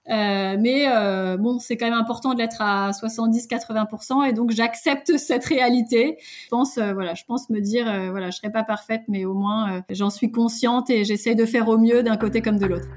Euh, 0.09 0.57
mais 0.59 0.85
euh, 0.89 1.37
bon, 1.37 1.59
c'est 1.59 1.77
quand 1.77 1.85
même 1.85 1.97
important 1.97 2.33
de 2.33 2.39
l'être 2.39 2.61
à 2.61 2.91
70-80% 2.91 4.27
et 4.27 4.33
donc 4.33 4.51
j'accepte 4.51 5.17
cette 5.17 5.45
réalité. 5.45 6.17
Je 6.43 6.49
pense, 6.49 6.77
euh, 6.77 6.93
voilà, 6.93 7.13
je 7.13 7.23
pense 7.25 7.49
me 7.49 7.59
dire, 7.59 7.89
euh, 7.89 8.11
voilà, 8.11 8.29
je 8.29 8.37
serai 8.37 8.51
pas 8.51 8.63
parfaite, 8.63 9.03
mais 9.07 9.25
au 9.25 9.33
moins 9.33 9.81
j'en 9.89 10.09
suis 10.09 10.31
consciente 10.31 10.89
et 10.89 11.03
j'essaie 11.03 11.35
de 11.35 11.45
faire 11.45 11.67
au 11.69 11.77
mieux 11.77 12.03
d'un 12.03 12.17
côté 12.17 12.41
comme 12.41 12.57
de 12.57 12.65
l'autre. 12.65 12.87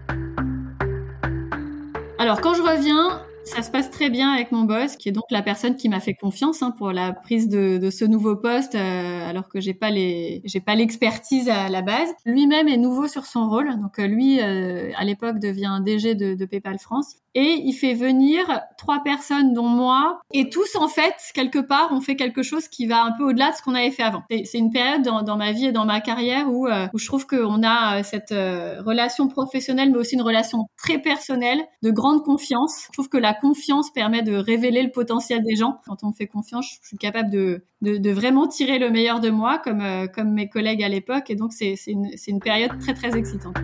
Alors 2.26 2.40
quand 2.40 2.54
je 2.54 2.62
reviens, 2.62 3.22
ça 3.44 3.62
se 3.62 3.70
passe 3.70 3.88
très 3.88 4.10
bien 4.10 4.32
avec 4.32 4.50
mon 4.50 4.64
boss, 4.64 4.96
qui 4.96 5.08
est 5.08 5.12
donc 5.12 5.26
la 5.30 5.42
personne 5.42 5.76
qui 5.76 5.88
m'a 5.88 6.00
fait 6.00 6.14
confiance 6.14 6.60
hein, 6.60 6.74
pour 6.76 6.90
la 6.90 7.12
prise 7.12 7.48
de, 7.48 7.78
de 7.78 7.88
ce 7.88 8.04
nouveau 8.04 8.34
poste, 8.34 8.74
euh, 8.74 9.30
alors 9.30 9.48
que 9.48 9.60
j'ai 9.60 9.74
pas 9.74 9.90
les, 9.90 10.42
j'ai 10.44 10.58
pas 10.58 10.74
l'expertise 10.74 11.48
à 11.48 11.68
la 11.68 11.82
base. 11.82 12.08
Lui-même 12.24 12.66
est 12.66 12.78
nouveau 12.78 13.06
sur 13.06 13.26
son 13.26 13.48
rôle, 13.48 13.78
donc 13.78 14.00
euh, 14.00 14.08
lui 14.08 14.40
euh, 14.42 14.90
à 14.96 15.04
l'époque 15.04 15.38
devient 15.38 15.80
DG 15.84 16.16
de, 16.16 16.34
de 16.34 16.44
PayPal 16.46 16.80
France 16.80 17.18
et 17.36 17.62
il 17.64 17.72
fait 17.74 17.94
venir 17.94 18.62
trois 18.78 19.02
personnes 19.04 19.52
dont 19.52 19.68
moi 19.68 20.20
et 20.32 20.48
tous 20.48 20.74
en 20.74 20.88
fait 20.88 21.14
quelque 21.34 21.58
part 21.58 21.90
on 21.92 22.00
fait 22.00 22.16
quelque 22.16 22.42
chose 22.42 22.66
qui 22.66 22.86
va 22.86 23.04
un 23.04 23.12
peu 23.12 23.24
au-delà 23.24 23.50
de 23.50 23.56
ce 23.56 23.62
qu'on 23.62 23.74
avait 23.74 23.90
fait 23.90 24.02
avant. 24.02 24.24
C'est 24.30 24.58
une 24.58 24.70
période 24.70 25.02
dans, 25.02 25.36
ma 25.36 25.52
vie 25.52 25.66
et 25.66 25.72
dans 25.72 25.84
ma 25.84 26.00
carrière 26.00 26.48
où, 26.48 26.66
où 26.66 26.98
je 26.98 27.06
trouve 27.06 27.26
qu'on 27.26 27.62
a 27.62 28.02
cette 28.02 28.30
relation 28.30 29.28
professionnelle 29.28 29.90
mais 29.92 29.98
aussi 29.98 30.14
une 30.14 30.22
relation 30.22 30.66
très 30.76 30.98
personnelle 30.98 31.60
de 31.82 31.90
grande 31.90 32.22
confiance. 32.22 32.84
Je 32.86 32.92
trouve 32.92 33.08
que 33.08 33.18
la 33.18 33.34
confiance 33.34 33.92
permet 33.92 34.22
de 34.22 34.34
révéler 34.34 34.82
le 34.82 34.90
potentiel 34.90 35.42
des 35.42 35.56
gens. 35.56 35.80
Quand 35.86 36.02
on 36.02 36.08
me 36.08 36.12
fait 36.12 36.26
confiance, 36.26 36.78
je 36.82 36.88
suis 36.88 36.98
capable 36.98 37.30
de, 37.30 37.62
vraiment 38.10 38.46
tirer 38.46 38.78
le 38.78 38.90
meilleur 38.90 39.20
de 39.20 39.30
moi, 39.30 39.58
comme, 39.58 39.80
euh, 39.80 40.06
comme 40.06 40.32
mes 40.32 40.48
collègues 40.48 40.82
à 40.82 40.88
l'époque. 40.88 41.30
Et 41.30 41.34
donc, 41.34 41.52
c'est 41.52 41.74
une, 41.86 42.10
une 42.26 42.40
période 42.40 42.78
très, 42.78 42.94
très 42.94 43.16
excitante. 43.16 43.56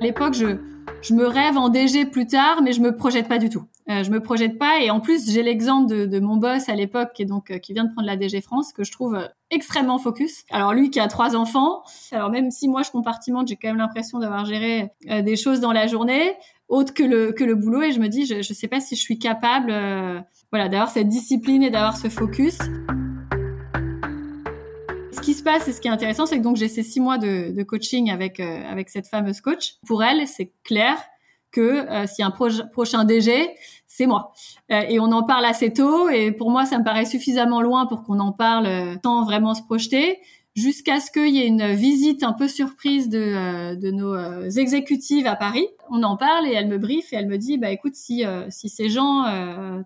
À 0.00 0.04
l'époque, 0.04 0.34
je, 0.34 0.56
je 1.02 1.14
me 1.14 1.26
rêve 1.26 1.56
en 1.56 1.68
DG 1.68 2.06
plus 2.06 2.26
tard, 2.26 2.62
mais 2.62 2.72
je 2.72 2.80
me 2.80 2.96
projette 2.96 3.28
pas 3.28 3.38
du 3.38 3.48
tout. 3.48 3.64
Euh, 3.90 4.04
je 4.04 4.10
me 4.10 4.20
projette 4.20 4.58
pas 4.58 4.80
et 4.82 4.90
en 4.90 5.00
plus 5.00 5.30
j'ai 5.30 5.42
l'exemple 5.42 5.90
de, 5.90 6.04
de, 6.04 6.20
mon 6.20 6.36
boss 6.36 6.68
à 6.68 6.74
l'époque 6.74 7.12
qui 7.14 7.22
est 7.22 7.26
donc 7.26 7.50
euh, 7.50 7.58
qui 7.58 7.72
vient 7.72 7.84
de 7.84 7.92
prendre 7.92 8.06
la 8.06 8.16
DG 8.16 8.42
France 8.42 8.74
que 8.74 8.84
je 8.84 8.92
trouve 8.92 9.14
euh, 9.14 9.26
extrêmement 9.50 9.98
focus. 9.98 10.44
Alors 10.50 10.74
lui 10.74 10.90
qui 10.90 11.00
a 11.00 11.08
trois 11.08 11.34
enfants, 11.34 11.82
alors 12.12 12.30
même 12.30 12.50
si 12.50 12.68
moi 12.68 12.82
je 12.82 12.90
compartimente, 12.90 13.48
j'ai 13.48 13.56
quand 13.56 13.68
même 13.68 13.78
l'impression 13.78 14.18
d'avoir 14.18 14.44
géré 14.44 14.90
des 15.06 15.36
choses 15.36 15.60
dans 15.60 15.72
la 15.72 15.86
journée 15.86 16.34
autre 16.68 16.92
que 16.92 17.02
le 17.02 17.32
que 17.32 17.44
le 17.44 17.54
boulot 17.54 17.80
et 17.80 17.92
je 17.92 18.00
me 18.00 18.08
dis 18.08 18.26
je 18.26 18.42
je 18.42 18.52
sais 18.52 18.68
pas 18.68 18.80
si 18.80 18.94
je 18.94 19.00
suis 19.00 19.18
capable 19.18 19.72
voilà 20.52 20.68
d'avoir 20.68 20.90
cette 20.90 21.08
discipline 21.08 21.62
et 21.62 21.70
d'avoir 21.70 21.96
ce 21.96 22.08
focus. 22.08 22.58
Ce 25.18 25.22
qui 25.22 25.34
se 25.34 25.42
passe 25.42 25.68
et 25.68 25.72
ce 25.72 25.80
qui 25.80 25.88
est 25.88 25.90
intéressant, 25.90 26.26
c'est 26.26 26.38
que 26.38 26.42
donc 26.42 26.56
j'ai 26.56 26.68
ces 26.68 26.82
six 26.82 27.00
mois 27.00 27.18
de, 27.18 27.50
de 27.50 27.62
coaching 27.62 28.10
avec 28.10 28.40
avec 28.40 28.88
cette 28.88 29.06
fameuse 29.06 29.40
coach. 29.40 29.74
Pour 29.86 30.02
elle, 30.02 30.26
c'est 30.26 30.52
clair 30.64 30.96
que 31.50 31.60
euh, 31.60 32.06
si 32.06 32.22
un 32.22 32.30
prochain 32.30 33.04
DG, 33.04 33.50
c'est 33.86 34.06
moi. 34.06 34.32
Euh, 34.70 34.82
et 34.88 35.00
on 35.00 35.10
en 35.12 35.24
parle 35.24 35.44
assez 35.44 35.72
tôt, 35.72 36.08
et 36.08 36.32
pour 36.32 36.50
moi, 36.50 36.64
ça 36.64 36.78
me 36.78 36.84
paraît 36.84 37.06
suffisamment 37.06 37.60
loin 37.62 37.86
pour 37.86 38.02
qu'on 38.02 38.20
en 38.20 38.32
parle 38.32 38.66
euh, 38.66 38.94
sans 39.04 39.24
vraiment 39.24 39.54
se 39.54 39.62
projeter, 39.62 40.18
jusqu'à 40.54 41.00
ce 41.00 41.10
qu'il 41.10 41.34
y 41.34 41.40
ait 41.40 41.46
une 41.46 41.72
visite 41.72 42.22
un 42.22 42.32
peu 42.32 42.48
surprise 42.48 43.08
de, 43.08 43.18
euh, 43.18 43.74
de 43.76 43.90
nos 43.90 44.48
exécutives 44.50 45.26
à 45.26 45.36
Paris. 45.36 45.66
On 45.90 46.02
en 46.02 46.16
parle 46.16 46.46
et 46.46 46.52
elle 46.52 46.68
me 46.68 46.78
briefe 46.78 47.12
et 47.12 47.16
elle 47.16 47.28
me 47.28 47.38
dit, 47.38 47.58
bah 47.58 47.70
écoute, 47.70 47.94
si, 47.94 48.24
si 48.50 48.68
ces 48.68 48.90
gens, 48.90 49.24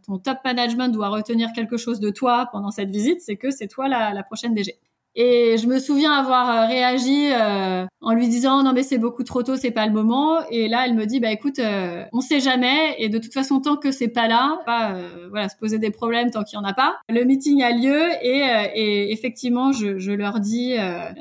ton 0.04 0.18
top 0.18 0.38
management 0.44 0.88
doit 0.88 1.10
retenir 1.10 1.52
quelque 1.54 1.76
chose 1.76 2.00
de 2.00 2.10
toi 2.10 2.48
pendant 2.50 2.72
cette 2.72 2.90
visite, 2.90 3.20
c'est 3.20 3.36
que 3.36 3.50
c'est 3.52 3.68
toi 3.68 3.86
la, 3.86 4.12
la 4.12 4.22
prochaine 4.24 4.52
DG. 4.52 4.80
Et 5.14 5.59
je 5.59 5.66
me 5.66 5.78
souviens 5.78 6.12
avoir 6.12 6.49
euh, 6.49 6.66
réagi 6.66 7.28
euh, 7.33 7.85
en 8.00 8.14
lui 8.14 8.28
disant 8.28 8.62
non 8.62 8.73
mais 8.73 8.83
c'est 8.83 8.99
beaucoup 8.99 9.25
trop 9.25 9.42
tôt, 9.42 9.57
c'est 9.57 9.71
pas 9.71 9.87
le 9.87 9.92
moment. 9.92 10.38
Et 10.50 10.69
là 10.69 10.85
elle 10.87 10.95
me 10.95 11.04
dit 11.04 11.21
bah 11.21 11.31
écoute, 11.31 11.59
euh, 11.59 12.04
on 12.12 12.21
sait 12.23 12.40
jamais 12.40 12.95
et 12.99 13.11
de 13.11 13.19
toute 13.19 13.33
façon 13.35 13.61
tant 13.61 13.76
que 13.76 13.90
c'est 13.90 14.09
pas 14.09 14.26
là, 14.26 14.61
pas 14.64 14.97
voilà 15.31 15.50
se 15.50 15.57
poser 15.57 15.78
des 15.78 15.90
problèmes 15.90 16.31
tant 16.31 16.45
qu'il 16.45 16.59
y 16.59 16.62
en 16.62 16.64
a 16.64 16.73
pas. 16.73 16.97
Le 17.11 17.25
meeting 17.25 17.62
a 17.62 17.73
lieu 17.73 18.00
et, 18.23 18.42
et 18.75 19.12
effectivement 19.12 19.73
je, 19.73 19.99
je, 19.99 20.12
leur 20.12 20.40
dis 20.40 20.76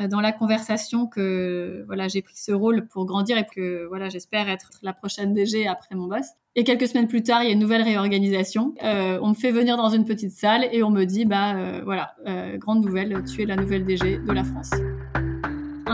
dans 0.10 0.22
la 0.22 0.32
conversation 0.32 1.08
que 1.08 1.84
voilà 1.88 2.08
j'ai 2.08 2.22
pris 2.22 2.36
ce 2.38 2.52
rôle 2.52 2.88
pour 2.88 3.06
grandir 3.06 3.38
et 3.38 3.46
que 3.46 3.86
voilà 3.88 4.10
j'espère 4.10 4.50
être 4.50 4.70
la 4.82 4.94
prochaine 4.94 5.34
DG 5.34 5.68
après 5.68 5.96
mon 5.96 6.08
boss. 6.08 6.28
Et 6.55 6.65
quelques 6.65 6.88
semaines 6.88 7.08
plus 7.08 7.24
tard, 7.24 7.43
il 7.43 7.48
y 7.48 7.50
a 7.50 7.53
une 7.53 7.60
nouvelle 7.60 7.81
réorganisation. 7.81 8.74
Euh, 8.84 9.20
on 9.22 9.29
me 9.29 9.34
fait 9.34 9.51
venir 9.51 9.77
dans 9.77 9.89
une 9.89 10.03
petite 10.03 10.31
salle 10.31 10.67
et 10.72 10.84
on 10.84 10.89
me 10.89 11.05
dit, 11.05 11.25
bah 11.25 11.55
euh, 11.55 11.81
voilà, 11.86 12.15
euh, 12.27 12.58
grande 12.58 12.84
nouvelle, 12.84 13.24
tu 13.24 13.41
es 13.41 13.46
la 13.46 13.55
nouvelle 13.55 13.86
DG 13.86 14.17
de 14.17 14.31
la 14.34 14.43
France. 14.43 14.72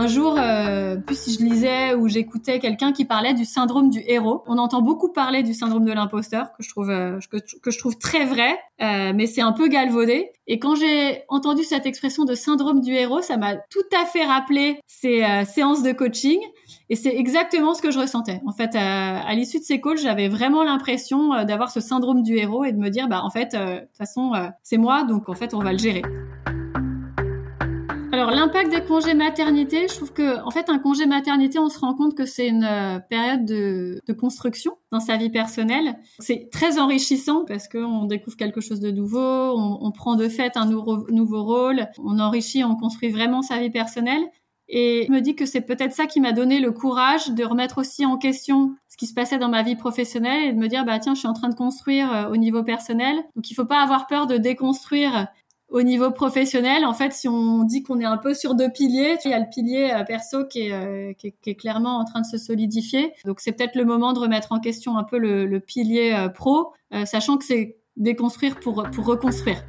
Un 0.00 0.06
jour, 0.06 0.36
euh, 0.38 0.94
plus 0.94 1.18
si 1.18 1.34
je 1.34 1.40
lisais 1.40 1.94
ou 1.94 2.06
j'écoutais 2.06 2.60
quelqu'un 2.60 2.92
qui 2.92 3.04
parlait 3.04 3.34
du 3.34 3.44
syndrome 3.44 3.90
du 3.90 4.00
héros. 4.06 4.44
On 4.46 4.56
entend 4.56 4.80
beaucoup 4.80 5.08
parler 5.08 5.42
du 5.42 5.54
syndrome 5.54 5.84
de 5.84 5.92
l'imposteur, 5.92 6.52
que 6.56 6.62
je 6.62 6.68
trouve 6.68 6.90
euh, 6.90 7.18
que, 7.32 7.38
que, 7.60 7.72
je 7.72 7.78
trouve 7.78 7.98
très 7.98 8.24
vrai, 8.24 8.56
euh, 8.80 9.12
mais 9.12 9.26
c'est 9.26 9.40
un 9.40 9.50
peu 9.50 9.66
galvaudé. 9.66 10.30
Et 10.46 10.60
quand 10.60 10.76
j'ai 10.76 11.24
entendu 11.28 11.64
cette 11.64 11.84
expression 11.84 12.24
de 12.24 12.36
syndrome 12.36 12.80
du 12.80 12.92
héros, 12.92 13.22
ça 13.22 13.38
m'a 13.38 13.56
tout 13.56 13.88
à 14.00 14.06
fait 14.06 14.24
rappelé 14.24 14.78
ces 14.86 15.24
séances 15.46 15.82
de 15.82 15.90
coaching. 15.90 16.38
Et 16.90 16.96
c'est 16.96 17.14
exactement 17.14 17.74
ce 17.74 17.82
que 17.82 17.90
je 17.90 17.98
ressentais. 17.98 18.40
En 18.46 18.52
fait, 18.52 18.74
à, 18.74 19.20
à 19.20 19.34
l'issue 19.34 19.58
de 19.58 19.64
ces 19.64 19.80
calls, 19.80 19.98
j'avais 19.98 20.28
vraiment 20.28 20.62
l'impression 20.62 21.34
euh, 21.34 21.44
d'avoir 21.44 21.70
ce 21.70 21.80
syndrome 21.80 22.22
du 22.22 22.36
héros 22.36 22.64
et 22.64 22.72
de 22.72 22.78
me 22.78 22.88
dire, 22.88 23.08
bah 23.08 23.22
en 23.22 23.30
fait, 23.30 23.52
de 23.52 23.80
toute 23.80 23.96
façon, 23.96 24.32
c'est 24.62 24.78
moi, 24.78 25.04
donc 25.04 25.28
en 25.28 25.34
fait, 25.34 25.54
on 25.54 25.60
va 25.60 25.72
le 25.72 25.78
gérer. 25.78 26.02
Alors 28.10 28.30
l'impact 28.32 28.70
des 28.70 28.80
congés 28.80 29.14
maternité, 29.14 29.86
je 29.88 29.94
trouve 29.94 30.12
que 30.12 30.42
en 30.42 30.50
fait 30.50 30.70
un 30.70 30.78
congé 30.78 31.06
maternité, 31.06 31.58
on 31.58 31.68
se 31.68 31.78
rend 31.78 31.94
compte 31.94 32.16
que 32.16 32.24
c'est 32.24 32.48
une 32.48 32.64
euh, 32.64 32.98
période 32.98 33.44
de, 33.44 34.02
construction 34.18 34.72
dans 34.90 34.98
sa 34.98 35.16
vie 35.16 35.30
personnelle. 35.30 35.94
C'est 36.18 36.48
très 36.50 36.80
enrichissant 36.80 37.44
parce 37.46 37.68
qu'on 37.68 38.06
découvre 38.06 38.36
quelque 38.36 38.60
chose 38.60 38.80
de 38.80 38.90
nouveau, 38.90 39.20
on, 39.20 39.92
prend 39.92 40.16
de 40.16 40.28
fait 40.28 40.56
un 40.56 40.66
nouveau 40.66 41.44
rôle, 41.44 41.86
on 42.02 42.18
enrichit, 42.18 42.64
on 42.64 42.74
construit 42.74 43.10
vraiment 43.10 43.42
sa 43.42 43.58
vie 43.58 43.70
personnelle. 43.70 44.22
Et 44.68 45.06
je 45.06 45.12
me 45.12 45.20
dis 45.20 45.34
que 45.34 45.46
c'est 45.46 45.62
peut-être 45.62 45.92
ça 45.92 46.06
qui 46.06 46.20
m'a 46.20 46.32
donné 46.32 46.60
le 46.60 46.72
courage 46.72 47.30
de 47.30 47.44
remettre 47.44 47.78
aussi 47.78 48.04
en 48.04 48.18
question 48.18 48.74
ce 48.88 48.96
qui 48.96 49.06
se 49.06 49.14
passait 49.14 49.38
dans 49.38 49.48
ma 49.48 49.62
vie 49.62 49.76
professionnelle 49.76 50.44
et 50.44 50.52
de 50.52 50.58
me 50.58 50.68
dire 50.68 50.84
bah 50.84 50.98
tiens 50.98 51.14
je 51.14 51.20
suis 51.20 51.28
en 51.28 51.32
train 51.32 51.48
de 51.48 51.54
construire 51.54 52.12
euh, 52.12 52.28
au 52.28 52.36
niveau 52.36 52.62
personnel 52.62 53.16
donc 53.34 53.50
il 53.50 53.54
faut 53.54 53.64
pas 53.64 53.80
avoir 53.80 54.06
peur 54.06 54.26
de 54.26 54.36
déconstruire 54.36 55.28
au 55.70 55.82
niveau 55.82 56.10
professionnel, 56.10 56.86
en 56.86 56.94
fait, 56.94 57.12
si 57.12 57.28
on 57.28 57.62
dit 57.62 57.82
qu'on 57.82 58.00
est 58.00 58.06
un 58.06 58.16
peu 58.16 58.32
sur 58.32 58.54
deux 58.54 58.70
piliers, 58.70 59.18
il 59.24 59.30
y 59.30 59.34
a 59.34 59.38
le 59.38 59.48
pilier 59.52 59.90
euh, 59.94 60.02
perso 60.02 60.46
qui 60.46 60.68
est, 60.68 60.72
euh, 60.72 61.12
qui, 61.12 61.34
est, 61.44 61.54
clairement 61.54 61.98
en 61.98 62.04
train 62.04 62.22
de 62.22 62.26
se 62.26 62.38
solidifier. 62.38 63.12
Donc, 63.26 63.40
c'est 63.40 63.52
peut-être 63.52 63.74
le 63.74 63.84
moment 63.84 64.14
de 64.14 64.18
remettre 64.18 64.52
en 64.52 64.60
question 64.60 64.96
un 64.96 65.04
peu 65.04 65.18
le, 65.18 65.44
le 65.44 65.60
pilier 65.60 66.14
euh, 66.14 66.28
pro, 66.28 66.72
sachant 67.04 67.36
que 67.36 67.44
c'est 67.44 67.76
déconstruire 67.96 68.58
pour, 68.60 68.82
pour 68.90 69.04
reconstruire. 69.04 69.62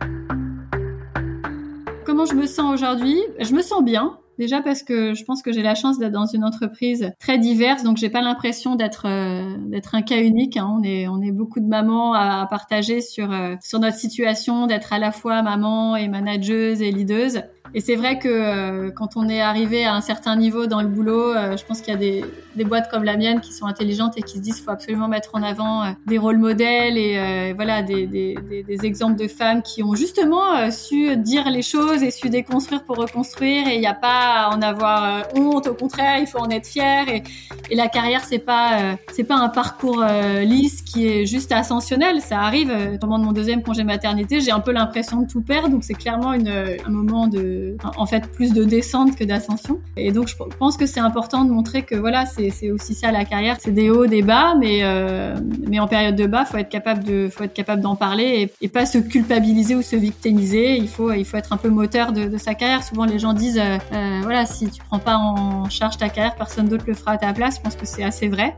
Comment 2.05 2.25
je 2.25 2.33
me 2.33 2.47
sens 2.47 2.73
aujourd'hui? 2.73 3.19
Je 3.39 3.53
me 3.53 3.61
sens 3.61 3.83
bien. 3.83 4.19
Déjà 4.39 4.61
parce 4.61 4.83
que 4.83 5.13
je 5.13 5.25
pense 5.25 5.41
que 5.41 5.51
j'ai 5.51 5.61
la 5.61 5.75
chance 5.75 5.99
d'être 5.99 6.13
dans 6.13 6.25
une 6.25 6.45
entreprise 6.45 7.11
très 7.19 7.37
diverse, 7.37 7.83
donc 7.83 7.97
j'ai 7.97 8.09
pas 8.09 8.21
l'impression 8.21 8.77
d'être 8.77 9.05
euh, 9.05 9.57
d'être 9.67 9.95
un 9.95 10.01
cas 10.01 10.21
unique. 10.21 10.55
Hein. 10.55 10.77
On 10.79 10.81
est 10.81 11.09
on 11.09 11.21
est 11.21 11.33
beaucoup 11.33 11.59
de 11.59 11.67
mamans 11.67 12.13
à, 12.13 12.47
partager 12.49 13.01
sur 13.01 13.33
euh, 13.33 13.55
sur 13.61 13.79
notre 13.79 13.97
situation, 13.97 14.65
d'être 14.65 14.93
à 14.93 14.99
la 14.99 15.11
fois 15.11 15.41
maman 15.41 15.97
et 15.97 16.07
manageuse 16.07 16.81
et 16.81 16.89
leaduse. 16.89 17.41
Et 17.73 17.81
c'est 17.81 17.95
vrai 17.95 18.17
que 18.17 18.27
euh, 18.27 18.91
quand 18.91 19.15
on 19.15 19.29
est 19.29 19.41
arrivé 19.41 19.85
à 19.85 19.93
un 19.93 20.01
certain 20.01 20.35
niveau 20.35 20.65
dans 20.65 20.81
le 20.81 20.87
boulot, 20.87 21.35
euh, 21.35 21.55
je 21.55 21.65
pense 21.65 21.81
qu'il 21.81 21.93
y 21.93 21.95
a 21.95 21.99
des, 21.99 22.25
des, 22.55 22.63
boîtes 22.63 22.89
comme 22.89 23.03
la 23.03 23.15
mienne 23.15 23.41
qui 23.41 23.53
sont 23.53 23.65
intelligentes 23.65 24.17
et 24.17 24.21
qui 24.21 24.37
se 24.37 24.41
disent 24.41 24.55
qu'il 24.55 24.63
faut 24.63 24.71
absolument 24.71 25.07
mettre 25.07 25.31
en 25.33 25.43
avant 25.43 25.83
euh, 25.83 25.89
des 26.07 26.17
rôles 26.17 26.37
modèles 26.37 26.97
et 26.97 27.53
voilà 27.53 27.81
des, 27.81 28.07
des, 28.07 28.35
des, 28.67 28.85
exemples 28.85 29.19
de 29.19 29.27
femmes 29.27 29.61
qui 29.61 29.83
ont 29.83 29.93
justement 29.93 30.71
su 30.71 31.15
dire 31.17 31.49
les 31.49 31.61
choses 31.61 32.01
et 32.03 32.11
su 32.11 32.29
déconstruire 32.29 32.83
pour 32.83 32.97
reconstruire. 32.97 33.67
Et 33.67 33.75
il 33.75 33.79
n'y 33.79 33.87
a 33.87 33.93
pas 33.93 34.45
à 34.45 34.55
en 34.55 34.61
avoir 34.61 35.27
honte, 35.35 35.67
au 35.67 35.73
contraire, 35.73 36.17
il 36.19 36.27
faut 36.27 36.39
en 36.39 36.49
être 36.49 36.67
fier. 36.67 37.07
Et, 37.09 37.23
et 37.69 37.75
la 37.75 37.87
carrière, 37.87 38.23
c'est 38.23 38.39
pas 38.39 38.95
c'est 39.11 39.23
pas 39.23 39.35
un 39.35 39.49
parcours 39.49 40.03
lisse 40.41 40.81
qui 40.81 41.07
est 41.07 41.25
juste 41.25 41.51
ascensionnel. 41.51 42.21
Ça 42.21 42.39
arrive. 42.39 42.71
Au 42.71 43.05
moment 43.05 43.19
de 43.19 43.25
mon 43.25 43.31
deuxième 43.31 43.63
congé 43.63 43.83
maternité, 43.83 44.39
j'ai 44.39 44.51
un 44.51 44.59
peu 44.59 44.71
l'impression 44.71 45.21
de 45.21 45.27
tout 45.27 45.41
perdre, 45.41 45.69
donc 45.69 45.83
c'est 45.83 45.93
clairement 45.93 46.33
une, 46.33 46.47
un 46.49 46.89
moment 46.89 47.27
de 47.27 47.58
en 47.97 48.05
fait 48.05 48.29
plus 48.31 48.53
de 48.53 48.63
descente 48.63 49.15
que 49.15 49.23
d'ascension. 49.23 49.79
Et 49.97 50.11
donc 50.11 50.27
je 50.27 50.35
pense 50.57 50.77
que 50.77 50.85
c'est 50.85 50.99
important 50.99 51.45
de 51.45 51.51
montrer 51.51 51.83
que 51.83 51.95
voilà, 51.95 52.25
c'est 52.25 52.71
aussi 52.71 52.93
ça 52.93 53.11
la 53.11 53.25
carrière, 53.25 53.57
c'est 53.59 53.71
des 53.71 53.89
hauts, 53.89 54.07
des 54.07 54.21
bas, 54.21 54.55
mais 54.55 54.79
euh, 54.83 55.35
mais 55.67 55.79
en 55.79 55.87
période 55.87 56.15
de 56.15 56.27
bas, 56.27 56.45
faut 56.45 56.57
être 56.57 56.69
capable 56.69 57.03
de 57.03 57.29
faut 57.29 57.43
être 57.43 57.53
capable 57.53 57.81
d'en 57.81 57.95
parler 57.95 58.51
et, 58.61 58.69
pas 58.69 58.85
se 58.85 58.99
culpabiliser 58.99 59.75
ou 59.75 59.81
se 59.81 59.95
victimiser. 59.95 60.77
Il 60.77 60.87
faut 60.87 61.11
il 61.11 61.25
faut 61.25 61.37
être 61.37 61.53
un 61.53 61.57
peu 61.57 61.69
moteur 61.69 62.11
de, 62.11 62.37
sa 62.37 62.53
carrière. 62.53 62.83
Souvent 62.83 63.05
les 63.05 63.19
gens 63.19 63.33
disent 63.33 63.57
euh, 63.57 63.77
euh, 63.93 64.19
voilà, 64.23 64.45
si 64.45 64.69
tu 64.69 64.81
prends 64.83 64.99
pas 64.99 65.17
en 65.17 65.69
charge 65.69 65.97
ta 65.97 66.09
carrière, 66.09 66.35
personne 66.35 66.67
d'autre 66.67 66.85
le 66.87 66.93
fera 66.93 67.13
à 67.13 67.17
ta 67.17 67.33
place. 67.33 67.57
Je 67.57 67.61
pense 67.61 67.75
que 67.75 67.85
c'est 67.85 68.03
assez 68.03 68.27
vrai. 68.27 68.55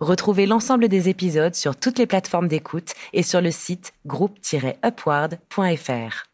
Retrouvez 0.00 0.46
l'ensemble 0.46 0.88
des 0.88 1.08
épisodes 1.08 1.56
sur 1.56 1.76
toutes 1.76 1.98
les 1.98 2.06
plateformes 2.06 2.46
d'écoute 2.46 2.92
et 3.12 3.24
sur 3.24 3.40
le 3.40 3.50
site 3.50 3.94
groupe-upward.fr. 4.06 6.27